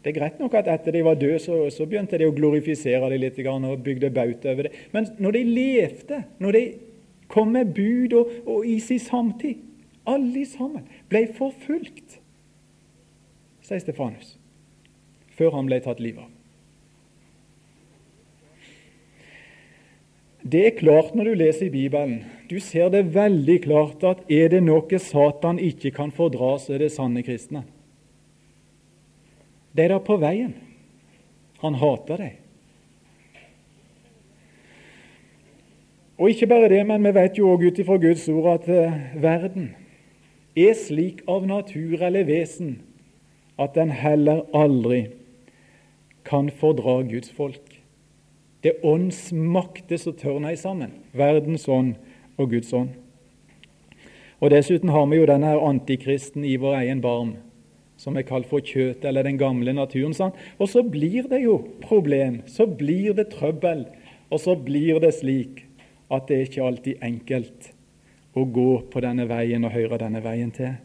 Det 0.05 0.11
er 0.13 0.19
greit 0.19 0.37
nok 0.37 0.53
at 0.53 0.67
etter 0.69 0.93
de 0.93 1.01
var 1.01 1.17
døde, 1.17 1.39
så, 1.41 1.63
så 1.73 1.87
begynte 1.89 2.19
de 2.21 2.27
å 2.29 2.33
glorifisere 2.35 3.09
dem 3.09 3.23
litt 3.23 3.39
og 3.49 3.79
bygde 3.81 4.13
baut 4.13 4.45
over 4.45 4.67
det. 4.67 4.75
Men 4.93 5.09
når 5.17 5.39
de 5.39 5.41
levde, 5.49 6.19
når 6.37 6.57
de 6.59 6.65
kom 7.27 7.51
med 7.55 7.73
bud 7.73 8.13
og, 8.13 8.31
og 8.45 8.67
i 8.67 8.79
sin 8.79 9.01
samtid. 9.01 9.61
Alle 10.05 10.45
sammen 10.45 10.85
ble 11.09 11.25
forfulgt, 11.33 12.19
sier 13.65 13.81
Stefanus, 13.81 14.35
før 15.33 15.57
han 15.57 15.69
ble 15.69 15.81
tatt 15.81 16.01
livet 16.03 16.27
av. 16.27 16.31
Det 20.45 20.61
er 20.61 20.75
klart 20.77 21.15
når 21.17 21.31
du 21.31 21.39
leser 21.41 21.65
i 21.65 21.73
Bibelen. 21.73 22.19
Du 22.45 22.59
ser 22.61 22.91
det 22.93 23.07
veldig 23.15 23.55
klart 23.63 24.03
at 24.05 24.19
er 24.29 24.51
det 24.53 24.61
noe 24.61 24.99
Satan 25.01 25.57
ikke 25.57 25.89
kan 25.95 26.13
fordra, 26.13 26.53
så 26.61 26.75
er 26.75 26.85
det 26.85 26.93
sanne 26.93 27.25
kristne. 27.25 27.63
Det 29.75 29.85
er 29.85 29.91
da 29.95 29.99
på 29.99 30.17
veien. 30.21 30.53
Han 31.63 31.75
hater 31.79 32.21
deg. 32.21 32.41
Og 36.15 36.31
ikke 36.31 36.47
bare 36.47 36.69
det, 36.71 36.81
men 36.87 37.03
vi 37.03 37.11
vet 37.15 37.37
jo 37.37 37.49
òg 37.51 37.65
ut 37.67 37.79
ifra 37.81 37.97
Guds 37.99 38.23
ord 38.31 38.47
at 38.53 38.69
uh, 38.71 38.99
verden 39.19 39.73
er 40.55 40.75
slik 40.79 41.25
av 41.27 41.43
natur 41.47 41.99
eller 41.99 42.23
vesen 42.23 42.77
at 43.59 43.75
den 43.75 43.91
heller 43.91 44.45
aldri 44.55 45.09
kan 46.25 46.47
fordra 46.49 47.01
Guds 47.03 47.31
folk. 47.35 47.81
Det 48.63 48.71
er 48.71 48.85
åndsmakter 48.87 49.99
som 49.99 50.15
tørner 50.17 50.55
sammen. 50.55 50.95
Verdens 51.11 51.67
ånd 51.67 51.95
og 52.37 52.49
Guds 52.49 52.73
ånd. 52.73 52.95
Og 54.39 54.51
Dessuten 54.51 54.89
har 54.89 55.05
vi 55.11 55.19
jo 55.19 55.27
denne 55.27 55.51
antikristen 55.59 56.43
i 56.47 56.55
vår 56.59 56.79
egen 56.81 57.01
barm, 57.01 57.35
som 57.97 58.17
er 58.17 58.27
kalt 58.27 58.47
for 58.49 58.63
kjøtet 58.63 59.05
eller 59.07 59.25
den 59.27 59.39
gamle 59.39 59.73
naturen. 59.75 60.15
Sånn. 60.15 60.33
Og 60.59 60.69
så 60.71 60.83
blir 60.83 61.29
det 61.31 61.43
jo 61.45 61.59
problem, 61.83 62.41
så 62.49 62.67
blir 62.67 63.15
det 63.17 63.29
trøbbel, 63.35 63.85
og 64.29 64.41
så 64.41 64.57
blir 64.57 64.99
det 65.03 65.13
slik 65.19 65.63
at 66.13 66.27
det 66.29 66.37
er 66.37 66.49
ikke 66.49 66.67
alltid 66.67 67.05
enkelt 67.05 67.71
å 68.35 68.43
gå 68.43 68.71
på 68.91 69.01
denne 69.03 69.25
veien 69.29 69.63
og 69.65 69.73
høre 69.73 69.99
denne 70.01 70.21
veien 70.23 70.51
til. 70.53 70.75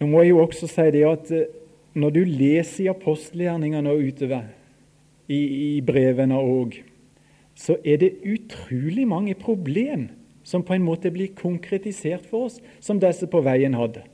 Nå 0.00 0.08
må 0.10 0.22
jeg 0.22 0.34
jo 0.34 0.42
også 0.42 0.68
si 0.68 0.90
det 0.92 1.04
at 1.08 1.30
eh, 1.32 1.48
når 1.96 2.12
du 2.12 2.22
leser 2.28 2.84
i 2.84 2.90
apostelgjerningene 2.92 3.92
og 3.92 4.02
utover, 4.10 4.50
i, 5.26 5.38
i 5.76 5.80
brevene 5.82 6.36
òg, 6.38 6.76
så 7.56 7.78
er 7.82 7.98
det 8.02 8.12
utrolig 8.28 9.06
mange 9.08 9.34
problem 9.34 10.04
som 10.46 10.62
på 10.62 10.76
en 10.76 10.84
måte 10.86 11.10
blir 11.10 11.34
konkretisert 11.34 12.26
for 12.30 12.46
oss, 12.46 12.60
som 12.80 13.00
disse 13.02 13.26
på 13.26 13.40
veien 13.42 13.74
hadde. 13.74 14.04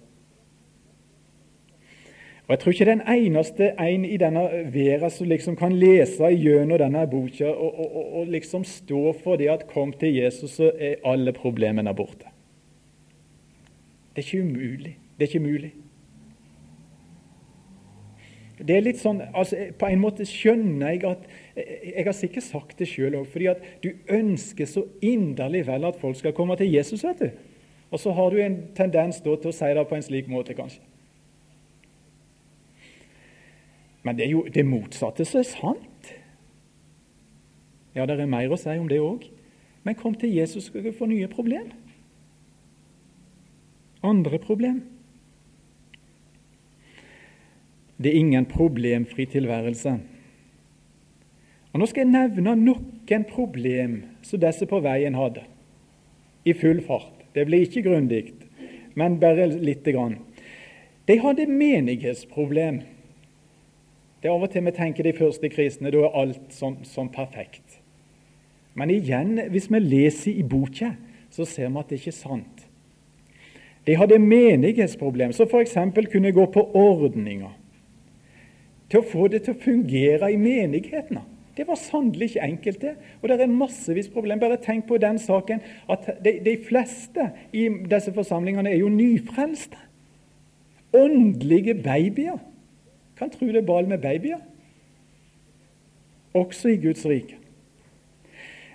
Og 2.46 2.54
Jeg 2.54 2.58
tror 2.58 2.72
ikke 2.72 2.84
den 2.88 3.02
eneste 3.08 3.68
en 3.80 4.04
i 4.04 4.16
denne 4.16 4.42
verden 4.72 5.10
som 5.10 5.28
liksom 5.28 5.56
kan 5.56 5.76
lese 5.76 6.32
gjennom 6.32 6.80
denne 6.80 7.04
boka 7.06 7.52
og, 7.52 7.78
og, 7.78 7.96
og, 7.96 8.08
og, 8.20 8.26
liksom 8.32 8.64
stå 8.64 9.12
for 9.22 9.36
det 9.36 9.48
at 9.48 9.66
'kom 9.66 9.92
til 9.92 10.20
Jesus', 10.20 10.46
så 10.46 10.70
er 10.78 10.94
alle 11.04 11.32
problemene 11.32 11.94
borte. 11.94 12.26
Det 14.16 14.24
er 14.24 14.26
ikke 14.26 14.42
umulig. 14.42 14.96
Det 15.18 15.24
er 15.24 15.28
ikke 15.28 15.50
mulig. 15.52 15.72
Det 18.58 18.76
er 18.76 18.80
litt 18.80 18.98
sånn, 18.98 19.22
altså 19.34 19.56
På 19.78 19.86
en 19.86 20.00
måte 20.00 20.26
skjønner 20.28 20.88
jeg 20.88 21.04
at 21.04 21.18
Jeg 21.56 22.04
har 22.06 22.14
sikkert 22.16 22.46
sagt 22.46 22.78
det 22.80 22.88
sjøl 22.88 23.18
òg, 23.18 23.26
fordi 23.28 23.50
at 23.52 23.64
du 23.84 23.90
ønsker 24.08 24.68
så 24.68 24.86
inderlig 25.04 25.66
vel 25.68 25.84
at 25.84 25.98
folk 26.00 26.16
skal 26.16 26.32
komme 26.36 26.56
til 26.56 26.72
Jesus. 26.72 27.04
vet 27.04 27.20
du. 27.20 27.28
Og 27.92 28.00
så 28.00 28.12
har 28.16 28.30
du 28.30 28.40
en 28.40 28.56
tendens 28.74 29.20
da 29.20 29.36
til 29.36 29.52
å 29.52 29.56
si 29.56 29.68
det 29.68 29.84
på 29.88 29.98
en 29.98 30.06
slik 30.06 30.30
måte, 30.32 30.56
kanskje. 30.56 30.80
Men 34.02 34.16
det 34.16 34.26
er 34.26 34.32
jo 34.32 34.46
det 34.48 34.64
motsatte 34.66 35.26
som 35.28 35.42
er 35.42 35.50
sant. 35.50 36.14
Ja, 37.94 38.06
det 38.08 38.16
er 38.16 38.26
mer 38.26 38.50
å 38.50 38.58
si 38.58 38.72
om 38.72 38.88
det 38.88 39.02
òg. 39.02 39.28
Men 39.84 39.98
kom 39.98 40.14
til 40.14 40.32
Jesus, 40.32 40.70
skal 40.70 40.86
du 40.86 40.92
få 40.96 41.06
nye 41.10 41.28
problem. 41.30 41.68
Andre 44.02 44.38
problem. 44.42 44.80
Det 48.02 48.10
er 48.10 48.18
ingen 48.18 48.46
problemfri 48.46 49.26
tilværelse. 49.30 49.98
Og 51.72 51.80
Nå 51.80 51.88
skal 51.88 52.04
jeg 52.04 52.12
nevne 52.12 52.54
noen 52.60 53.24
problem 53.30 54.02
som 54.22 54.40
disse 54.40 54.68
på 54.68 54.80
veien 54.84 55.16
hadde, 55.16 55.44
i 56.44 56.52
full 56.52 56.82
fart. 56.84 57.22
Det 57.32 57.46
blir 57.48 57.64
ikke 57.64 57.86
grundig, 57.86 58.26
men 58.94 59.16
bare 59.20 59.48
lite 59.48 59.94
grann. 59.94 60.18
De 61.08 61.16
hadde 61.18 61.48
menighetsproblem. 61.48 62.82
Det 64.22 64.28
er 64.28 64.34
Av 64.34 64.44
og 64.44 64.52
til 64.52 64.66
vi 64.66 64.74
tenker 64.76 65.02
de 65.02 65.14
første 65.16 65.48
kristne, 65.50 65.90
da 65.90 66.04
er 66.04 66.18
alt 66.20 66.52
sånn, 66.54 66.76
sånn 66.86 67.08
perfekt. 67.10 67.80
Men 68.78 68.92
igjen, 68.92 69.34
hvis 69.50 69.70
vi 69.72 69.80
leser 69.80 70.36
i 70.36 70.44
boka, 70.44 70.92
så 71.32 71.48
ser 71.48 71.72
vi 71.72 71.80
at 71.80 71.88
det 71.88 71.98
ikke 71.98 72.12
er 72.12 72.20
sant. 72.20 72.62
De 73.88 73.96
hadde 73.98 74.20
menighetsproblem, 74.22 75.32
som 75.32 75.48
f.eks. 75.48 75.74
kunne 76.12 76.32
gå 76.36 76.46
på 76.52 76.68
ordninger 76.76 77.58
til 78.92 79.00
å 79.00 79.08
få 79.08 79.26
det 79.32 79.42
til 79.46 79.56
å 79.56 79.62
fungere 79.62 80.28
i 80.30 80.36
menighetene. 80.36 81.24
Det 81.56 81.66
var 81.68 81.76
sannelig 81.76 82.30
ikke 82.30 82.44
enkelt, 82.46 82.80
det. 82.80 82.92
Og 83.20 83.28
det 83.28 83.40
er 83.40 83.50
massevis 83.50 84.08
problem. 84.08 84.40
Bare 84.40 84.56
tenk 84.56 84.86
på 84.88 84.96
den 85.00 85.18
saken 85.20 85.60
at 85.90 86.08
de, 86.24 86.38
de 86.44 86.56
fleste 86.64 87.28
i 87.52 87.66
disse 87.90 88.12
forsamlingene 88.16 88.72
er 88.72 88.80
jo 88.80 88.88
nyfrelste. 88.88 89.76
Åndelige 90.96 91.74
babyer. 91.74 92.40
Kan 93.18 93.30
tro 93.30 93.46
det 93.46 93.60
er 93.60 93.68
ball 93.68 93.88
med 93.88 94.00
babyer. 94.00 94.40
Også 96.34 96.72
i 96.72 96.80
Guds 96.80 97.04
rike. 97.06 97.36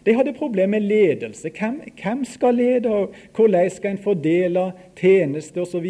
De 0.06 0.14
hadde 0.16 0.34
problemer 0.34 0.80
med 0.80 0.88
ledelse. 0.88 1.50
Hvem, 1.60 1.82
hvem 2.04 2.26
skal 2.26 2.56
lede, 2.56 2.90
og 2.90 3.14
hvordan 3.36 3.70
skal 3.70 3.92
en 3.92 3.98
fordele 3.98 4.72
tjeneste 4.96 5.62
osv.? 5.62 5.88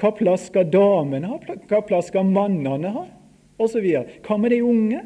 Hva 0.00 0.10
plass 0.16 0.50
skal 0.50 0.68
damene 0.72 1.30
ha? 1.30 1.38
Hva 1.70 1.80
plass 1.86 2.10
skal 2.10 2.28
mannene 2.28 2.92
ha? 2.92 3.06
Videre. 3.60 4.06
Hva 4.24 4.36
med 4.40 4.54
de 4.54 4.62
unge? 4.64 5.00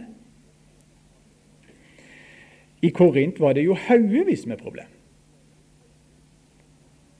I 2.84 2.90
Korint 2.92 3.40
var 3.40 3.56
det 3.56 3.64
jo 3.64 3.76
haugevis 3.86 4.44
med 4.50 4.60
problem. 4.60 4.90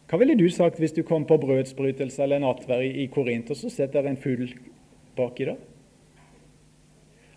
Hva 0.05 0.19
ville 0.21 0.37
du 0.37 0.47
sagt 0.53 0.81
hvis 0.83 0.93
du 0.95 1.01
kom 1.07 1.25
på 1.27 1.39
brødsbrytelse 1.41 2.23
eller 2.23 2.43
nattverd 2.43 2.85
i 2.85 3.07
Korint, 3.13 3.49
og 3.51 3.57
så 3.57 3.71
sitter 3.73 4.05
en 4.07 4.21
full 4.21 4.51
baki 5.17 5.49
der? 5.49 5.63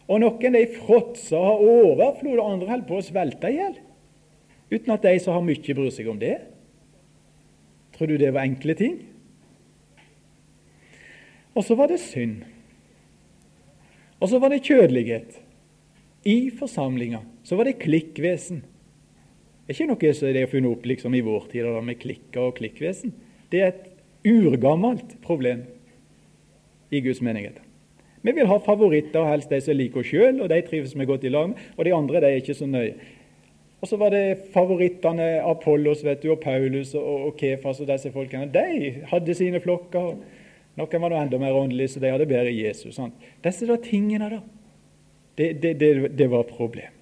Og 0.07 0.21
noen 0.23 0.55
de 0.55 0.63
fråtser 0.75 1.39
har 1.41 1.63
overflod, 1.63 2.37
og 2.39 2.51
andre 2.51 2.69
holder 2.71 2.87
på 2.87 2.99
å 2.99 3.05
svelte 3.05 3.51
i 3.51 3.57
hjel. 3.57 3.79
Uten 4.71 4.93
at 4.93 5.03
de 5.03 5.15
som 5.23 5.35
har 5.35 5.43
mye, 5.43 5.75
bryr 5.75 5.91
seg 5.95 6.11
om 6.11 6.19
det. 6.19 6.35
Tror 7.95 8.11
du 8.11 8.17
det 8.19 8.33
var 8.35 8.47
enkle 8.47 8.75
ting? 8.77 8.99
Og 11.57 11.65
så 11.65 11.75
var 11.79 11.89
det 11.91 11.99
synd. 12.03 12.43
Og 14.21 14.29
så 14.29 14.39
var 14.39 14.51
det 14.53 14.65
kjødelighet. 14.67 15.39
I 16.23 16.51
forsamlinga 16.51 17.21
så 17.43 17.55
var 17.55 17.69
det 17.69 17.79
klikkvesen. 17.83 18.63
Det 19.67 19.73
er 19.73 19.77
ikke 19.77 19.91
noe 19.91 20.13
som 20.15 20.33
de 20.33 20.41
har 20.43 20.51
funnet 20.51 20.71
opp 20.71 20.85
liksom 20.87 21.15
i 21.15 21.23
vår 21.23 21.47
tid 21.51 21.67
da, 21.67 21.81
med 21.83 21.99
klikker 21.99 22.49
og 22.49 22.57
klikkvesen. 22.59 23.13
Det 23.51 23.61
er 23.61 23.73
et 23.73 23.87
urgammelt 24.27 25.17
problem 25.23 25.65
i 26.91 27.01
Guds 27.03 27.21
menighet. 27.23 27.59
Vi 28.21 28.33
vil 28.35 28.49
ha 28.49 28.57
favoritter, 28.63 29.27
helst 29.29 29.51
de 29.51 29.59
som 29.63 29.77
liker 29.77 30.01
oss 30.01 30.09
sjøl, 30.09 30.41
og 30.41 30.49
de 30.51 30.57
trives 30.65 30.95
vi 30.97 31.07
godt 31.07 31.27
i 31.27 31.31
lag 31.31 31.51
med. 31.51 31.61
Og 31.77 31.85
de 31.85 31.93
andre 31.95 32.23
de 32.23 32.31
er 32.31 32.41
ikke 32.41 32.57
så 32.57 32.67
nøye. 32.67 32.95
Og 33.77 33.87
så 33.91 33.99
var 34.01 34.09
det 34.11 34.49
favorittene 34.55 35.27
Apollos 35.45 36.01
vet 36.03 36.23
du, 36.23 36.31
og 36.33 36.41
Paulus 36.41 36.95
og, 36.97 37.27
og 37.27 37.37
Kefas 37.37 37.79
og 37.83 37.91
disse 37.91 38.11
folkene. 38.11 38.49
De 38.51 39.03
hadde 39.11 39.35
sine 39.37 39.61
flokker. 39.61 40.15
Noen 40.77 41.03
var 41.03 41.15
enda 41.21 41.39
mer 41.41 41.55
åndelige, 41.55 41.93
så 41.93 42.01
de 42.01 42.11
hadde 42.11 42.29
bedre 42.29 42.55
Jesus. 42.55 42.95
Sant? 42.97 43.15
Disse 43.45 43.69
da 43.69 43.77
tingene, 43.81 44.31
da. 44.33 44.41
Det, 45.37 45.51
det, 45.61 45.73
det, 45.79 46.17
det 46.17 46.29
var 46.31 46.47
problem. 46.49 46.93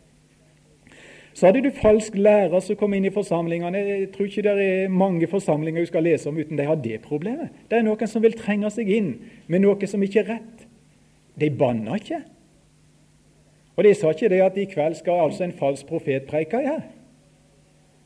Så 1.36 1.50
hadde 1.50 1.65
du 1.65 1.71
falsk 1.76 2.15
lærer 2.15 2.62
som 2.63 2.78
kom 2.80 2.93
inn 2.95 3.10
i 3.10 3.12
forsamlingene. 3.12 3.80
Jeg 3.84 4.12
tror 4.13 4.30
ikke 4.30 4.43
det 4.45 4.54
er 4.65 4.91
mange 4.91 5.28
forsamlinger 5.28 5.84
du 5.84 5.89
skal 5.89 6.06
lese 6.08 6.30
om 6.32 6.38
uten 6.39 6.56
de 6.56 6.67
har 6.67 6.80
det 6.80 7.02
problemet. 7.04 7.52
Det 7.67 7.80
er 7.80 7.84
noen 7.84 8.08
som 8.08 8.24
vil 8.24 8.38
trenge 8.39 8.71
seg 8.71 8.88
inn 8.88 9.10
med 9.52 9.65
noe 9.65 9.89
som 9.91 10.04
ikke 10.04 10.21
er 10.24 10.30
rett. 10.38 10.63
De 11.36 11.50
banna 11.52 11.98
ikke. 12.00 12.21
Og 13.76 13.84
de 13.84 13.91
sa 14.00 14.13
ikke 14.15 14.32
det 14.32 14.39
at 14.45 14.62
i 14.62 14.67
kveld 14.71 14.95
skal 15.02 15.26
altså 15.26 15.43
en 15.43 15.58
falsk 15.60 15.89
profet 15.89 16.24
preike 16.30 16.63
her. 16.63 16.86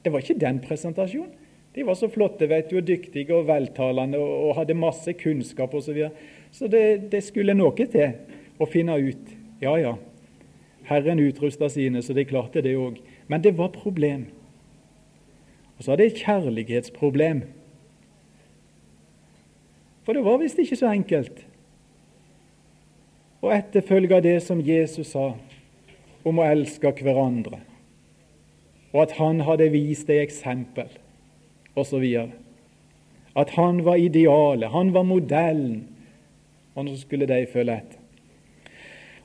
Det 0.01 0.09
var 0.09 0.25
ikke 0.25 0.41
den 0.41 0.57
presentasjonen. 0.65 1.35
De 1.77 1.85
var 1.85 1.93
så 1.93 2.09
flotte 2.09 2.47
vet 2.49 2.71
du, 2.71 2.79
og 2.79 2.87
dyktige 2.87 3.29
og 3.35 3.45
veltalende 3.45 4.17
og, 4.17 4.29
og 4.49 4.55
hadde 4.57 4.73
masse 4.73 5.13
kunnskap 5.13 5.73
osv. 5.77 5.85
Så, 5.85 5.93
videre. 5.93 6.11
så 6.51 6.67
det, 6.67 7.11
det, 7.11 7.21
skulle 7.23 7.53
noe 7.53 7.75
til 7.77 8.57
å 8.57 8.65
finne 8.65 8.97
ut 8.97 9.35
Ja, 9.61 9.75
ja, 9.77 9.93
Herren 10.89 11.21
utrusta 11.21 11.69
sine, 11.69 12.01
så 12.01 12.15
de 12.17 12.25
klarte 12.25 12.63
det 12.65 12.75
òg. 12.77 12.97
Men 13.29 13.43
det 13.45 13.55
var 13.57 13.71
problem. 13.75 14.27
Og 15.77 15.85
så 15.85 15.93
hadde 15.93 16.03
det 16.03 16.11
et 16.13 16.23
kjærlighetsproblem. 16.25 17.43
For 20.03 20.17
det 20.17 20.25
var 20.25 20.41
visst 20.41 20.59
ikke 20.59 20.79
så 20.79 20.89
enkelt 20.91 21.45
å 23.39 23.53
etterfølge 23.55 24.19
det 24.25 24.39
som 24.43 24.59
Jesus 24.65 25.13
sa 25.13 25.31
om 26.27 26.41
å 26.41 26.47
elske 26.49 26.91
hverandre 26.99 27.61
og 28.93 29.01
at 29.01 29.15
han 29.19 29.43
hadde 29.45 29.69
vist 29.73 30.09
et 30.09 30.23
eksempel, 30.23 30.89
osv. 31.77 32.05
At 33.37 33.53
han 33.53 33.83
var 33.85 34.01
idealet, 34.01 34.71
han 34.73 34.93
var 34.93 35.05
modellen, 35.05 35.83
og 36.75 36.87
nå 36.87 36.95
skulle 36.97 37.29
de 37.29 37.45
følge 37.53 37.77
etter. 37.77 37.98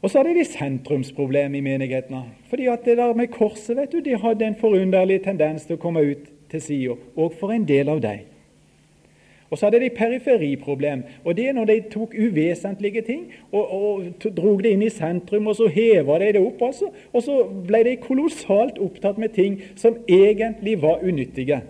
Og 0.04 0.10
så 0.10 0.20
hadde 0.20 0.34
de 0.36 0.44
sentrumsproblem 0.44 1.54
i 1.56 1.62
menighetene. 1.64 2.24
fordi 2.48 2.66
at 2.66 2.84
det 2.84 2.96
der 2.96 3.14
med 3.14 3.32
korset 3.32 3.76
vet 3.76 3.92
du, 3.92 4.00
de 4.04 4.18
hadde 4.20 4.44
en 4.44 4.56
forunderlig 4.60 5.22
tendens 5.24 5.64
til 5.64 5.78
å 5.78 5.80
komme 5.80 6.02
ut 6.04 6.28
til 6.50 6.60
sida, 6.60 6.96
og 7.16 7.32
for 7.40 7.50
en 7.50 7.64
del 7.64 7.88
av 7.88 8.02
dem. 8.02 8.18
Og 9.50 9.58
så 9.58 9.66
hadde 9.66 9.80
de 9.80 9.90
periferiproblem. 9.90 11.02
og 11.24 11.36
Det 11.36 11.48
er 11.48 11.52
når 11.52 11.64
de 11.64 11.80
tok 11.90 12.14
uvesentlige 12.18 13.02
ting 13.02 13.32
og, 13.52 13.72
og 13.72 14.04
drog 14.36 14.62
det 14.62 14.72
inn 14.74 14.82
i 14.82 14.90
sentrum, 14.90 15.46
og 15.46 15.56
så 15.56 15.68
heva 15.70 16.18
de 16.18 16.32
det 16.32 16.42
opp. 16.42 16.62
Altså, 16.62 16.90
og 17.12 17.22
så 17.22 17.38
ble 17.66 17.84
de 17.84 17.96
kolossalt 18.02 18.78
opptatt 18.82 19.18
med 19.18 19.28
ting 19.28 19.60
som 19.76 19.96
egentlig 20.08 20.82
var 20.82 21.04
unyttige. 21.06 21.60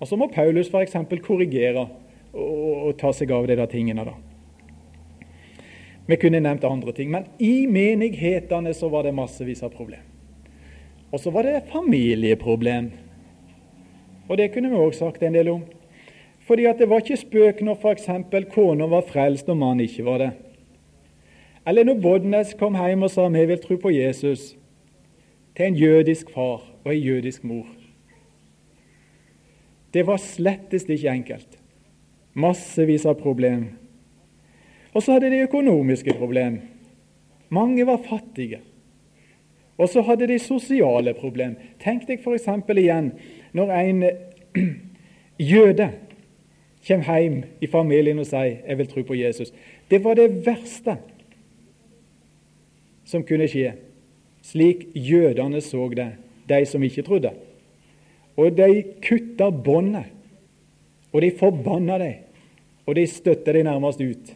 Og 0.00 0.08
Så 0.08 0.16
må 0.16 0.26
Paulus 0.26 0.68
f.eks. 0.68 0.96
korrigere 1.22 1.86
og, 2.34 2.86
og, 2.88 2.96
ta 2.98 3.12
seg 3.12 3.30
av 3.30 3.46
de 3.46 3.56
der 3.56 3.70
tingene. 3.70 4.04
da. 4.04 4.33
Vi 6.06 6.16
kunne 6.20 6.40
nevnt 6.40 6.64
andre 6.68 6.92
ting, 6.92 7.10
men 7.10 7.24
i 7.38 7.66
menighetene 7.66 8.74
så 8.76 8.90
var 8.92 9.06
det 9.06 9.14
massevis 9.16 9.62
av 9.64 9.72
problem. 9.72 10.02
Og 11.12 11.20
så 11.20 11.30
var 11.32 11.46
det 11.46 11.64
familieproblem. 11.72 12.90
Og 14.28 14.36
det 14.40 14.50
kunne 14.52 14.72
vi 14.72 14.80
òg 14.80 14.96
sagt 14.96 15.22
en 15.22 15.36
del 15.36 15.48
om. 15.52 15.62
Fordi 16.44 16.66
at 16.68 16.80
det 16.80 16.88
var 16.90 17.00
ikke 17.00 17.16
spøk 17.16 17.62
når 17.64 17.78
f.eks. 17.80 18.08
kona 18.52 18.88
var 18.90 19.06
frelst 19.08 19.48
og 19.48 19.56
mannen 19.56 19.86
ikke 19.86 20.04
var 20.04 20.20
det. 20.20 20.32
Eller 21.66 21.86
når 21.88 22.02
Bodnes 22.02 22.52
kom 22.60 22.76
hjem 22.76 23.06
og 23.06 23.12
sa 23.12 23.24
vi 23.32 23.46
vil 23.48 23.62
tro 23.62 23.78
på 23.80 23.94
Jesus, 23.94 24.52
til 25.56 25.70
en 25.70 25.78
jødisk 25.78 26.30
far 26.34 26.66
og 26.84 26.90
en 26.92 27.00
jødisk 27.00 27.44
mor. 27.44 27.66
Det 29.94 30.02
var 30.06 30.18
slettest 30.18 30.90
ikke 30.90 31.12
enkelt. 31.12 31.58
Massevis 32.34 33.06
av 33.06 33.14
problem. 33.14 33.68
Og 34.94 35.02
så 35.02 35.16
hadde 35.16 35.30
de 35.30 35.42
økonomiske 35.42 36.14
problem. 36.18 36.60
Mange 37.48 37.86
var 37.86 38.00
fattige. 38.08 38.60
Og 39.78 39.88
så 39.88 40.02
hadde 40.02 40.28
de 40.30 40.38
sosiale 40.38 41.14
problem. 41.18 41.56
Tenk 41.82 42.06
deg 42.06 42.22
f.eks. 42.22 42.48
igjen 42.78 43.12
når 43.52 43.72
en 43.74 44.04
jøde 45.54 45.90
kommer 46.86 47.20
hjem 47.20 47.42
i 47.60 47.66
familien 47.66 48.18
og 48.18 48.26
sier 48.26 48.60
'jeg 48.66 48.78
vil 48.78 48.86
tro 48.86 49.02
på 49.02 49.14
Jesus'. 49.14 49.52
Det 49.90 50.04
var 50.04 50.14
det 50.14 50.46
verste 50.46 50.96
som 53.04 53.24
kunne 53.24 53.48
skje, 53.48 53.74
slik 54.42 54.86
jødene 54.94 55.60
så 55.60 55.88
det, 55.88 56.12
de 56.48 56.66
som 56.66 56.82
ikke 56.82 57.02
trodde. 57.02 57.30
Og 58.36 58.56
de 58.56 58.84
kutta 59.02 59.50
båndet, 59.50 60.04
og 61.12 61.22
de 61.22 61.30
forbanna 61.30 61.98
dem, 61.98 62.14
og 62.86 62.96
de 62.96 63.06
støtta 63.06 63.52
dem 63.52 63.64
nærmest 63.64 64.00
ut. 64.00 64.34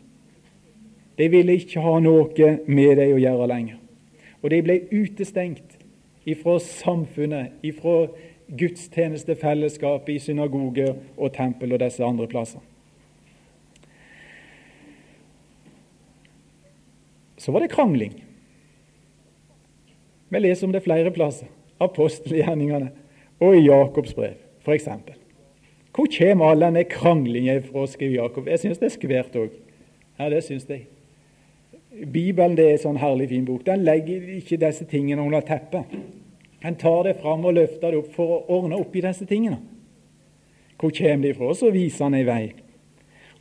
De 1.19 1.29
ville 1.31 1.57
ikke 1.59 1.83
ha 1.83 1.99
noe 2.01 2.55
med 2.67 2.97
dem 3.01 3.17
å 3.17 3.21
gjøre 3.21 3.51
lenger. 3.51 3.79
Og 4.43 4.53
de 4.53 4.63
ble 4.63 4.81
utestengt 4.93 5.79
ifra 6.29 6.59
samfunnet, 6.63 7.59
ifra 7.67 8.07
gudstjenestefellesskapet 8.59 10.15
i 10.15 10.23
synagoge 10.23 10.93
og 11.17 11.33
tempel 11.35 11.75
og 11.75 11.83
disse 11.83 12.05
andre 12.05 12.29
plasser. 12.31 12.63
Så 17.39 17.53
var 17.53 17.63
det 17.65 17.71
krangling. 17.71 18.15
Vi 20.29 20.39
leser 20.39 20.67
om 20.67 20.73
det 20.73 20.85
flere 20.85 21.11
plasser. 21.15 21.49
Apostelgjerningene 21.81 22.91
og 23.41 23.55
i 23.57 23.67
Jakobs 23.69 24.15
brev, 24.15 24.35
f.eks. 24.65 24.89
Hvor 25.95 26.07
kommer 26.15 26.51
all 26.51 26.63
denne 26.63 26.85
kranglingen 26.85 27.63
fra, 27.63 27.87
skriver 27.87 28.23
Jakob? 28.23 28.49
Jeg 28.51 28.63
syns 28.63 28.79
det 28.79 28.91
er 28.91 28.95
skvært 28.95 29.39
òg. 29.39 29.55
Ja, 30.19 30.29
det 30.31 30.45
syns 30.47 30.67
jeg. 30.69 30.87
Bibelen 31.89 32.57
det 32.57 32.67
er 32.67 32.77
en 32.77 32.83
sånn 32.83 33.01
herlig 33.01 33.31
fin 33.31 33.47
bok. 33.49 33.65
Den 33.67 33.85
legger 33.87 34.29
ikke 34.37 34.61
disse 34.61 34.85
tingene 34.89 35.25
under 35.25 35.45
teppet. 35.47 35.95
Den 36.63 36.77
tar 36.79 37.05
det 37.07 37.17
fram 37.23 37.47
og 37.47 37.57
løfter 37.57 37.95
det 37.95 38.01
opp 38.03 38.15
for 38.15 38.35
å 38.35 38.41
ordne 38.59 38.79
opp 38.79 38.97
i 38.99 39.03
disse 39.05 39.27
tingene. 39.29 39.61
Hvor 40.79 40.93
kommer 40.95 41.27
de 41.27 41.35
fra? 41.35 41.53
Så 41.55 41.71
viser 41.75 42.07
han 42.07 42.19
en 42.19 42.27
vei. 42.29 42.43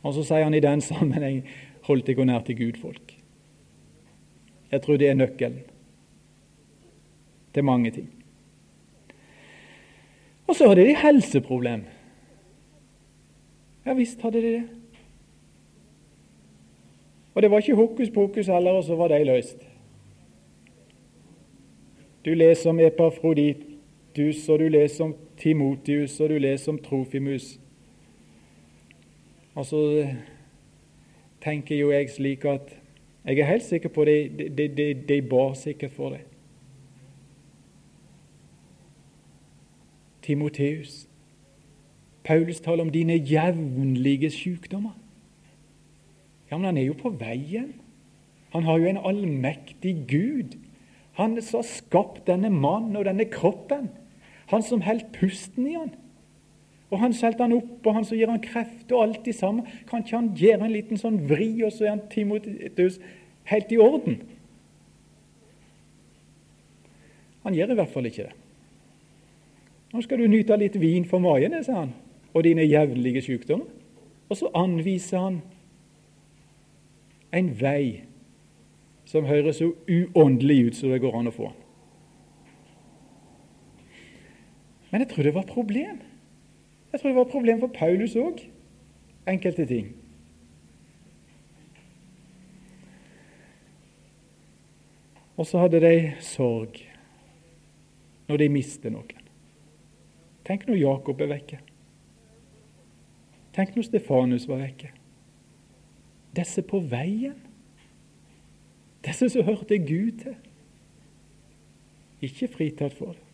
Og 0.02 0.14
så 0.14 0.24
sier 0.26 0.46
han 0.46 0.56
i 0.56 0.62
den 0.64 0.82
sammenheng 0.82 1.42
hold 1.88 2.04
deg 2.06 2.20
nær 2.26 2.44
til 2.46 2.58
Gud, 2.58 2.78
folk. 2.80 3.14
Jeg 4.72 4.82
tror 4.84 4.98
det 5.00 5.08
er 5.08 5.16
nøkkelen 5.16 5.60
til 7.54 7.64
mange 7.64 7.92
ting. 7.94 8.08
Og 10.48 10.56
så 10.56 10.68
hadde 10.68 10.84
de 10.88 10.96
helseproblem. 10.96 11.86
Ja 13.86 13.94
visst 13.96 14.20
hadde 14.24 14.42
de 14.44 14.52
det. 14.58 14.77
Og 17.38 17.42
det 17.42 17.50
var 17.50 17.58
ikke 17.58 17.74
hokus 17.74 18.10
pokus 18.10 18.46
heller, 18.46 18.70
og 18.70 18.84
så 18.84 18.96
var 18.96 19.08
de 19.08 19.24
løst. 19.24 19.68
Du 22.24 22.30
leser 22.30 22.70
om 22.70 22.80
Epafroditus, 22.80 24.48
og 24.48 24.58
du 24.58 24.68
leser 24.68 25.04
om 25.04 25.14
Timotius, 25.36 26.20
og 26.20 26.28
du 26.28 26.38
leser 26.38 26.72
om 26.72 26.78
Trofimus. 26.78 27.60
Og 29.54 29.66
så 29.66 30.08
tenker 31.40 31.76
jo 31.76 31.90
jeg 31.90 32.10
slik 32.10 32.44
at 32.44 32.74
jeg 33.24 33.38
er 33.38 33.44
helt 33.44 33.62
sikker 33.62 33.88
på 33.88 34.04
det, 34.04 34.50
de, 34.58 34.68
de, 34.68 34.94
de 35.08 35.22
ba 35.22 35.54
sikkert 35.54 35.90
for 35.90 36.10
det. 36.10 36.20
Timoteus. 40.22 41.08
Paulus 42.24 42.60
taler 42.60 42.84
om 42.84 42.90
dine 42.90 43.22
jevnlige 43.30 44.30
sykdommer. 44.30 45.07
Ja, 46.50 46.56
men 46.56 46.70
han 46.70 46.80
er 46.80 46.88
jo 46.88 46.96
på 46.96 47.12
veien. 47.20 47.74
Han 48.54 48.64
har 48.64 48.78
jo 48.80 48.88
en 48.88 49.04
allmektig 49.04 49.94
Gud 50.08 50.56
han 51.18 51.34
som 51.42 51.58
har 51.58 51.66
skapt 51.66 52.28
denne 52.28 52.50
mannen 52.54 52.94
og 52.96 53.08
denne 53.08 53.26
kroppen. 53.26 53.88
Han 54.52 54.62
som 54.62 54.84
holdt 54.86 55.10
pusten 55.16 55.66
i 55.66 55.74
han. 55.74 55.90
Og 56.92 57.00
han 57.02 57.12
skjelte 57.12 57.42
han 57.42 57.56
opp, 57.56 57.80
og 57.82 57.96
han 57.96 58.06
som 58.06 58.16
gir 58.16 58.30
han 58.30 58.40
kreft, 58.40 58.86
og 58.92 59.02
alt 59.02 59.24
det 59.26 59.34
samme. 59.34 59.64
Kan 59.90 60.04
ikke 60.04 60.14
han 60.14 60.30
gjøre 60.38 60.68
en 60.68 60.72
liten 60.76 61.00
sånn 61.00 61.18
vri, 61.28 61.50
og 61.66 61.74
så 61.74 61.88
er 61.88 61.96
han 61.96 62.04
Timoteus 62.12 63.00
helt 63.50 63.74
i 63.74 63.80
orden? 63.82 64.20
Han 67.42 67.58
gjør 67.58 67.74
i 67.74 67.80
hvert 67.80 67.92
fall 67.96 68.06
ikke 68.08 68.28
det. 68.28 68.38
Nå 69.90 70.04
skal 70.04 70.22
du 70.22 70.30
nyte 70.30 70.56
litt 70.60 70.78
vin 70.78 71.08
for 71.08 71.24
magen, 71.24 71.58
sier 71.64 71.82
han, 71.82 71.94
og 72.30 72.46
dine 72.46 72.62
jevnlige 72.68 73.24
sykdommer. 73.26 73.66
Og 74.28 74.38
så 74.38 74.52
anviser 74.54 75.18
han 75.18 75.42
en 77.32 77.50
vei 77.60 78.04
som 79.08 79.24
høres 79.28 79.60
så 79.60 79.72
uåndelig 79.88 80.66
ut 80.66 80.76
som 80.76 80.92
det 80.92 81.00
går 81.00 81.16
an 81.16 81.30
å 81.30 81.34
få. 81.34 81.52
Men 84.90 85.04
jeg 85.04 85.10
tror 85.12 85.28
det 85.28 85.34
var 85.36 85.44
et 85.44 85.52
problem. 85.52 86.02
Jeg 86.92 87.00
tror 87.00 87.10
det 87.10 87.16
var 87.16 87.26
et 87.26 87.32
problem 87.32 87.60
for 87.60 87.72
Paulus 87.72 88.16
òg, 88.16 88.42
enkelte 89.28 89.66
ting. 89.68 89.90
Og 95.38 95.46
så 95.46 95.60
hadde 95.62 95.80
de 95.84 95.94
sorg 96.24 96.80
når 98.28 98.42
de 98.42 98.48
mister 98.52 98.92
noen. 98.92 99.26
Tenk 100.48 100.64
når 100.66 100.80
Jakob 100.80 101.20
er 101.20 101.30
vekke. 101.30 101.58
Tenk 103.54 103.76
når 103.76 103.86
Stefanus 103.86 104.48
var 104.48 104.62
vekke. 104.64 104.90
Disse 106.36 106.62
på 106.62 106.80
veien 106.80 107.48
disse 109.08 109.28
som 109.28 109.44
hørte 109.44 109.78
Gud 109.78 110.12
til. 110.22 110.36
Ikke 112.20 112.48
fritatt 112.50 112.96
for 112.98 113.14
det. 113.14 113.24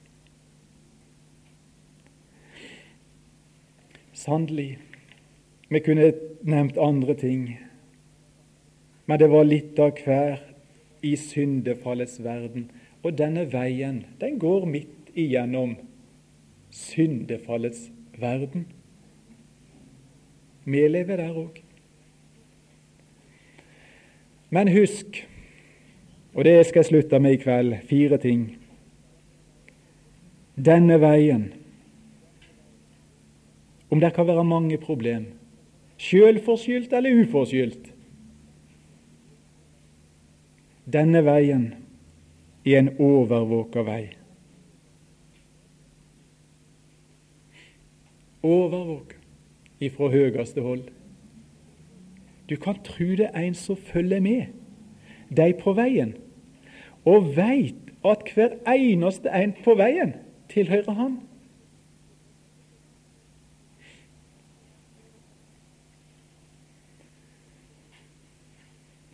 Sannelig, 4.13 4.79
vi 5.69 5.81
kunne 5.85 6.13
nevnt 6.43 6.79
andre 6.81 7.15
ting, 7.19 7.49
men 9.07 9.21
det 9.21 9.29
var 9.33 9.45
litt 9.45 9.81
av 9.83 9.99
hver 10.05 10.39
i 11.05 11.17
syndefallets 11.21 12.23
verden. 12.25 12.71
Og 13.05 13.19
denne 13.19 13.45
veien, 13.53 14.05
den 14.21 14.39
går 14.41 14.65
midt 14.71 15.11
igjennom 15.13 15.75
syndefallets 16.73 17.91
verden. 18.17 18.65
Vi 20.65 20.87
lever 20.89 21.21
der 21.21 21.37
òg. 21.37 21.64
Men 24.55 24.71
husk, 24.71 25.25
og 26.35 26.45
det 26.47 26.61
skal 26.67 26.85
jeg 26.85 26.91
slutte 26.93 27.19
med 27.19 27.35
i 27.35 27.41
kveld, 27.43 27.75
fire 27.89 28.19
ting. 28.23 28.45
Denne 30.55 31.01
veien 31.03 31.49
Om 33.91 34.01
det 34.03 34.13
kan 34.15 34.27
være 34.27 34.45
mange 34.47 34.79
problem, 34.79 35.27
sjølforskyldt 35.99 36.95
eller 36.95 37.23
uforskyldt 37.25 37.91
Denne 40.87 41.25
veien 41.27 41.73
er 42.65 42.79
en 42.79 42.91
overvåka 43.01 43.83
vei. 43.87 44.03
Overvåka 48.45 49.17
ifra 49.81 50.11
høyeste 50.13 50.63
hold. 50.63 50.85
Du 52.49 52.57
kan 52.57 52.77
tru 52.85 53.15
det 53.17 53.31
er 53.33 53.41
en 53.41 53.55
som 53.55 53.77
følger 53.77 54.21
med 54.21 54.53
deg 55.35 55.57
på 55.63 55.73
veien, 55.75 56.13
og 57.09 57.33
veit 57.37 57.93
at 58.05 58.29
hver 58.35 58.59
eneste 58.69 59.33
en 59.33 59.55
på 59.65 59.75
veien 59.81 60.13
tilhører 60.53 60.93
han. 60.99 61.17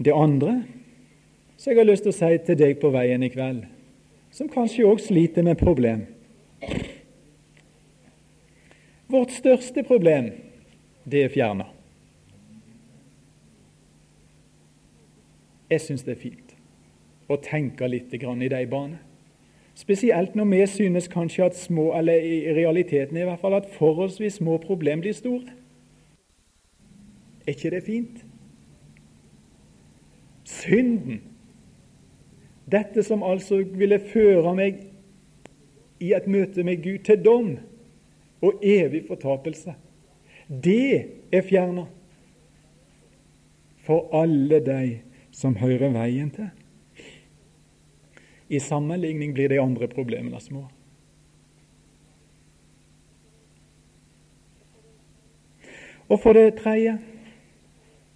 Det 0.00 0.12
andre 0.16 0.62
som 1.56 1.70
jeg 1.70 1.78
har 1.78 1.88
lyst 1.88 2.06
til 2.06 2.14
å 2.14 2.16
si 2.16 2.36
til 2.46 2.56
deg 2.58 2.78
på 2.80 2.90
veien 2.92 3.22
i 3.22 3.28
kveld, 3.30 3.66
som 4.32 4.48
kanskje 4.48 4.86
òg 4.88 5.02
sliter 5.04 5.44
med 5.46 5.60
problem 5.60 6.06
Vårt 9.10 9.32
største 9.34 9.82
problem, 9.82 10.28
det 11.02 11.24
er 11.24 11.32
fjerna. 11.34 11.64
Jeg 15.70 15.80
syns 15.80 16.02
det 16.02 16.16
er 16.16 16.24
fint 16.24 16.56
å 17.30 17.36
tenke 17.38 17.86
litt 17.86 18.12
i 18.14 18.18
de 18.18 18.66
baner. 18.66 18.98
Spesielt 19.74 20.34
når 20.34 20.44
vi 20.50 20.66
synes 20.66 21.08
kanskje 21.08 21.44
at 21.44 21.56
små, 21.56 21.92
eller 21.96 22.18
i 22.20 22.52
realiteten 22.52 23.16
i 23.16 23.24
hvert 23.24 23.40
fall, 23.40 23.54
at 23.54 23.70
forholdsvis 23.78 24.40
små 24.40 24.58
problem 24.58 25.00
blir 25.00 25.14
store. 25.14 25.54
Er 27.46 27.54
ikke 27.54 27.70
det 27.70 27.82
fint? 27.86 28.24
Synden, 30.44 31.22
dette 32.70 33.02
som 33.06 33.22
altså 33.22 33.62
ville 33.64 34.00
føre 34.10 34.54
meg 34.58 34.82
i 36.00 36.12
et 36.16 36.26
møte 36.26 36.64
med 36.66 36.82
Gud 36.82 37.04
til 37.06 37.22
dom 37.24 37.54
og 38.42 38.64
evig 38.64 39.04
fortapelse, 39.06 39.74
det 40.50 41.06
er 41.32 41.46
fjerna 41.46 41.86
for 43.86 44.10
alle 44.16 44.58
de 44.66 44.82
som 45.32 45.56
hører 45.56 45.92
veien 45.94 46.30
til. 46.34 46.50
I 48.50 48.58
sammenligning 48.58 49.34
blir 49.34 49.50
de 49.52 49.60
andre 49.62 49.86
problemene 49.88 50.40
små. 50.42 50.64
Og 56.10 56.18
for 56.18 56.34
det 56.34 56.58
tredje 56.58 56.96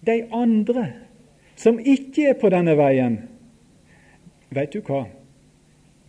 de 0.05 0.17
andre 0.35 0.89
som 1.55 1.79
ikke 1.79 2.33
er 2.33 2.39
på 2.39 2.51
denne 2.51 2.75
veien, 2.75 3.21
vet 4.51 4.75
du 4.75 4.83
hva? 4.83 5.05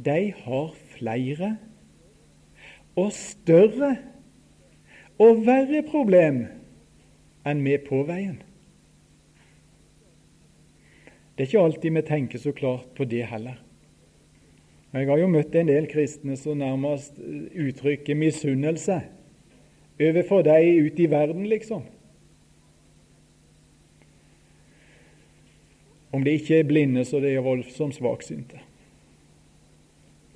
De 0.03 0.33
har 0.35 0.75
flere 0.97 1.55
og 2.99 3.12
større 3.14 3.95
og 5.23 5.47
verre 5.47 5.85
problem 5.87 6.42
enn 7.47 7.62
vi 7.64 7.79
på 7.81 8.03
veien. 8.09 8.40
Det 11.37 11.44
er 11.44 11.49
ikke 11.51 11.64
alltid 11.64 11.92
vi 11.92 12.03
tenker 12.03 12.40
så 12.40 12.53
klart 12.57 12.88
på 12.96 13.05
det 13.05 13.27
heller. 13.29 13.59
Jeg 14.96 15.09
har 15.11 15.18
jo 15.20 15.29
møtt 15.29 15.53
en 15.53 15.68
del 15.68 15.85
kristne 15.90 16.38
som 16.40 16.57
nærmest 16.62 17.18
uttrykker 17.20 18.16
misunnelse 18.16 19.03
overfor 20.01 20.46
de 20.46 20.57
ute 20.87 21.05
i 21.05 21.11
verden, 21.11 21.44
liksom. 21.49 21.83
Om 26.12 26.25
de 26.25 26.33
ikke 26.38 26.62
er 26.62 26.68
blinde, 26.68 27.05
så 27.05 27.20
de 27.20 27.35
er 27.35 27.44
voldsomt 27.44 27.99
svaksynte. 27.99 28.61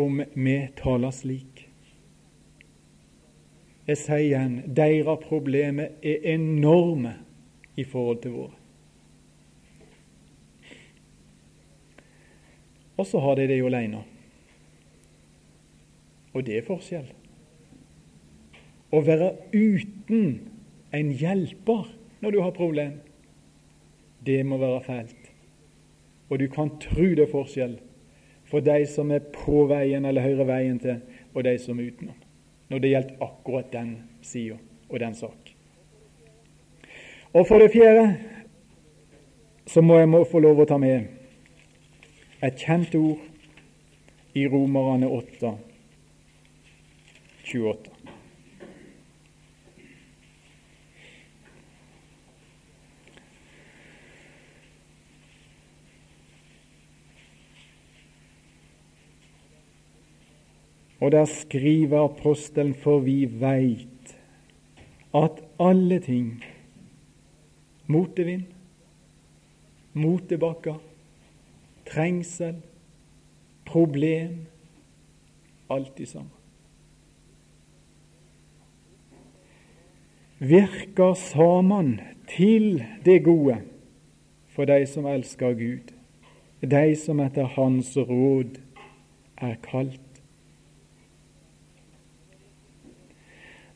Om 0.01 0.21
vi 0.35 0.57
taler 0.77 1.13
slik. 1.17 1.67
Jeg 3.89 3.97
sier 3.97 4.27
igjen, 4.27 4.59
deres 4.77 5.25
problemer 5.25 5.97
er 6.05 6.35
enorme 6.37 7.17
i 7.81 7.85
forhold 7.89 8.21
til 8.23 8.37
våre. 8.37 8.60
Og 13.01 13.07
så 13.09 13.21
har 13.25 13.39
de 13.39 13.47
det 13.49 13.57
jo 13.57 13.71
alene. 13.71 14.03
Og 16.37 16.45
det 16.47 16.59
er 16.59 16.67
forskjell. 16.67 17.07
Å 18.93 19.01
være 19.07 19.31
uten 19.55 20.51
en 20.93 21.13
hjelper 21.17 21.87
når 22.21 22.35
du 22.35 22.41
har 22.43 22.53
problem, 22.55 22.99
det 24.27 24.43
må 24.45 24.59
være 24.61 24.83
fælt. 24.85 25.31
Og 26.29 26.43
du 26.43 26.47
kan 26.53 26.75
tro 26.83 27.07
det 27.17 27.25
er 27.25 27.31
forskjell 27.31 27.79
for 28.51 28.63
de 28.67 28.83
som 28.91 29.13
er 29.15 29.23
på 29.33 29.63
veien 29.71 30.05
eller 30.05 30.27
hører 30.27 30.49
veien 30.49 30.79
til, 30.83 30.99
og 31.35 31.47
de 31.47 31.55
som 31.63 31.79
er 31.79 31.93
utenom, 31.93 32.17
når 32.69 32.83
det 32.83 32.91
gjelder 32.91 33.25
akkurat 33.25 33.71
den 33.73 33.93
sida 34.27 34.59
og 34.91 35.01
den 35.01 35.15
sak. 35.15 35.55
Og 37.31 37.47
for 37.47 37.63
det 37.63 37.71
fjerde 37.71 38.09
så 39.71 39.81
må 39.87 40.01
jeg 40.01 40.11
må 40.11 40.25
få 40.27 40.43
lov 40.43 40.61
å 40.61 40.67
ta 40.67 40.81
med 40.83 41.20
et 42.43 42.57
kjent 42.57 42.95
ord 42.97 43.21
i 44.35 44.47
Romerne 44.49 45.09
8, 45.09 45.51
28. 47.45 48.01
Og 61.01 61.13
der 61.13 61.25
skriver 61.25 62.05
apostelen, 62.05 62.75
for 62.75 63.01
vi 63.05 63.25
veit 63.25 64.17
at 65.17 65.41
alle 65.61 65.99
ting, 66.05 66.45
motevind, 67.87 68.45
motebakker, 69.93 70.77
trengsel, 71.91 72.57
problem, 73.67 74.47
alt 75.71 76.01
i 76.01 76.07
sammen. 76.07 76.37
Virker 80.39 81.15
sammen 81.15 82.01
til 82.37 82.85
det 83.05 83.25
gode 83.25 83.59
for 84.49 84.65
de 84.65 84.87
som 84.87 85.07
elsker 85.07 85.53
Gud, 85.53 85.93
de 86.61 86.97
som 86.97 87.21
etter 87.21 87.45
Hans 87.45 87.97
råd 87.97 88.57
er 89.37 89.55
kalt. 89.63 90.07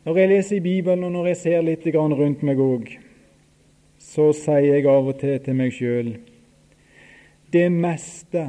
Når 0.05 0.19
jeg 0.19 0.29
leser 0.29 0.57
i 0.57 0.61
Bibelen, 0.61 1.05
og 1.05 1.13
når 1.13 1.27
jeg 1.27 1.37
ser 1.37 1.63
litt 1.65 1.87
rundt 1.95 2.43
meg 2.43 2.61
òg, 2.61 2.91
så 3.99 4.33
sier 4.37 4.75
jeg 4.77 4.87
av 4.87 5.09
og 5.09 5.19
til 5.21 5.39
til 5.41 5.57
meg 5.57 5.73
sjøl 5.73 6.15
det 7.55 7.69
meste 7.71 8.49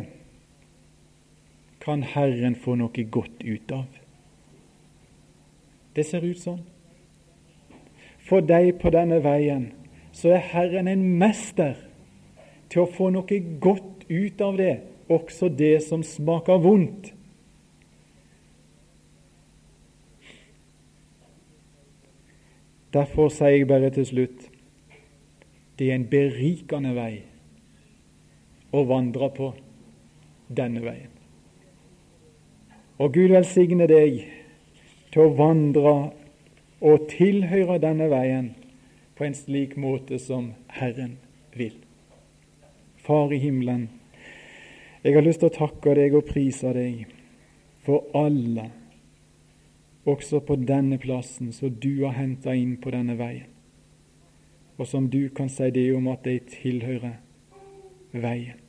kan 1.86 2.04
Herren 2.04 2.56
få 2.58 2.74
noe 2.80 3.04
godt 3.14 3.44
ut 3.46 3.72
av. 3.72 4.00
Det 5.94 6.06
ser 6.10 6.26
ut 6.26 6.40
sånn. 6.42 6.64
For 8.26 8.42
deg 8.42 8.80
på 8.82 8.90
denne 8.94 9.20
veien 9.22 9.68
så 10.16 10.34
er 10.34 10.48
Herren 10.50 10.90
en 10.90 11.04
mester 11.22 11.76
til 12.74 12.82
å 12.82 12.90
få 12.90 13.12
noe 13.14 13.38
godt 13.62 14.08
ut 14.10 14.42
av 14.42 14.58
det, 14.58 14.80
også 15.14 15.52
det 15.54 15.78
som 15.86 16.02
smaker 16.02 16.58
vondt. 16.64 17.12
Derfor 22.96 23.30
sier 23.30 23.60
jeg 23.60 23.70
bare 23.70 23.94
til 23.94 24.10
slutt 24.10 24.50
det 25.76 25.90
er 25.92 25.98
en 26.00 26.08
berikende 26.08 26.94
vei 26.96 27.35
å 28.76 28.86
vandre 28.90 29.30
på 29.36 29.52
denne 30.48 30.84
veien. 30.84 31.12
Og 33.00 33.12
Gud 33.16 33.34
velsigne 33.36 33.88
deg 33.92 34.22
til 35.12 35.26
å 35.26 35.34
vandre 35.36 35.96
og 36.86 37.10
tilhøre 37.12 37.80
denne 37.84 38.08
veien 38.12 38.54
på 39.16 39.26
en 39.28 39.36
slik 39.36 39.76
måte 39.80 40.20
som 40.20 40.54
Herren 40.68 41.18
vil. 41.56 41.76
Far 43.06 43.34
i 43.34 43.40
himmelen, 43.40 43.90
jeg 45.04 45.14
har 45.14 45.24
lyst 45.24 45.44
til 45.44 45.52
å 45.52 45.58
takke 45.60 45.94
deg 45.96 46.16
og 46.18 46.26
prise 46.28 46.72
deg 46.74 47.06
for 47.86 48.08
alle 48.18 48.72
også 50.06 50.40
på 50.46 50.58
denne 50.62 50.98
plassen 51.02 51.52
som 51.54 51.74
du 51.82 52.04
har 52.04 52.18
henta 52.18 52.54
inn 52.58 52.76
på 52.82 52.94
denne 52.94 53.18
veien, 53.18 53.50
og 54.78 54.90
som 54.90 55.10
du 55.10 55.30
kan 55.30 55.50
si 55.50 55.70
det 55.74 55.88
om 55.96 56.10
at 56.12 56.26
de 56.26 56.38
tilhører 56.52 57.18
veien. 58.14 58.65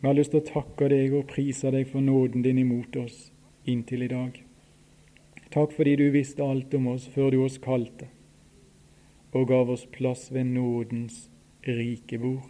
Vi 0.00 0.06
har 0.06 0.14
lyst 0.14 0.30
til 0.30 0.42
å 0.42 0.46
takke 0.46 0.86
deg 0.92 1.14
og 1.18 1.26
prise 1.32 1.72
deg 1.74 1.88
for 1.90 2.04
nåden 2.04 2.44
din 2.44 2.60
imot 2.62 2.94
oss 3.00 3.32
inntil 3.66 4.04
i 4.06 4.10
dag. 4.12 4.36
Takk 5.50 5.72
fordi 5.74 5.96
du 5.98 6.04
visste 6.14 6.44
alt 6.44 6.74
om 6.78 6.86
oss 6.92 7.08
før 7.10 7.32
du 7.34 7.40
oss 7.42 7.58
kalte, 7.58 8.06
og 9.34 9.48
gav 9.50 9.72
oss 9.74 9.88
plass 9.90 10.28
ved 10.30 10.52
nådens 10.52 11.26
rike 11.66 12.20
bord. 12.22 12.46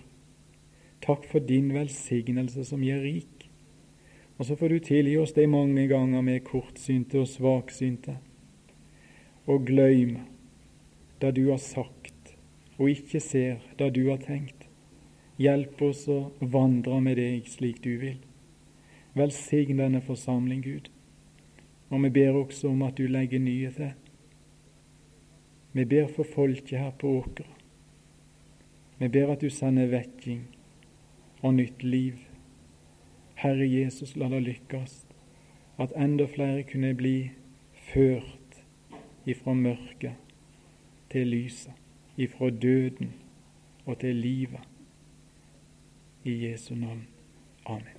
Takk 1.01 1.25
for 1.31 1.41
din 1.41 1.71
velsignelse 1.73 2.67
som 2.69 2.83
gir 2.85 3.01
rik. 3.01 3.49
Og 4.39 4.47
så 4.47 4.57
får 4.59 4.69
du 4.69 4.79
tilgi 4.85 5.17
oss 5.19 5.33
de 5.33 5.47
mange 5.51 5.87
ganger 5.91 6.23
vi 6.27 6.37
er 6.37 6.45
kortsynte 6.47 7.23
og 7.23 7.31
svaksynte. 7.31 8.19
og 9.49 9.65
glem 9.65 10.19
det 11.21 11.31
du 11.37 11.47
har 11.49 11.57
sagt, 11.57 12.35
og 12.77 12.91
ikke 12.91 13.21
ser 13.21 13.63
det 13.79 13.95
du 13.97 14.11
har 14.11 14.21
tenkt. 14.21 14.58
Hjelp 15.39 15.83
oss 15.87 16.03
å 16.11 16.33
vandre 16.41 16.99
med 17.01 17.19
deg 17.21 17.47
slik 17.47 17.79
du 17.85 17.93
vil. 18.01 18.19
Velsign 19.15 19.79
denne 19.79 20.01
forsamling, 20.03 20.63
Gud. 20.65 20.89
Og 21.91 22.03
vi 22.05 22.11
ber 22.11 22.37
også 22.41 22.73
om 22.73 22.83
at 22.83 22.99
du 22.99 23.07
legger 23.07 23.39
nye 23.43 23.71
til. 23.77 23.93
Vi 25.73 25.85
ber 25.85 26.09
for 26.11 26.27
folket 26.27 26.79
her 26.79 26.91
på 26.99 27.13
Åkra. 27.21 27.47
Vi 28.99 29.09
ber 29.09 29.31
at 29.33 29.45
du 29.45 29.51
sender 29.51 29.87
vekking 29.93 30.43
og 31.43 31.55
nytt 31.55 31.85
liv. 31.87 32.19
Herre 33.39 33.69
Jesus, 33.71 34.17
la 34.19 34.27
det 34.33 34.43
lykkes 34.43 35.05
at 35.79 35.95
enda 35.95 36.27
flere 36.27 36.65
kunne 36.67 36.91
bli 36.99 37.31
ført 37.93 38.59
ifra 39.29 39.55
mørket 39.55 40.19
til 41.13 41.31
lyset, 41.31 41.73
ifra 42.17 42.51
døden 42.51 43.15
og 43.87 44.01
til 44.03 44.17
livet. 44.17 44.68
I 46.25 46.31
Jesu 46.41 46.75
navn. 46.75 47.07
Amen. 47.67 47.98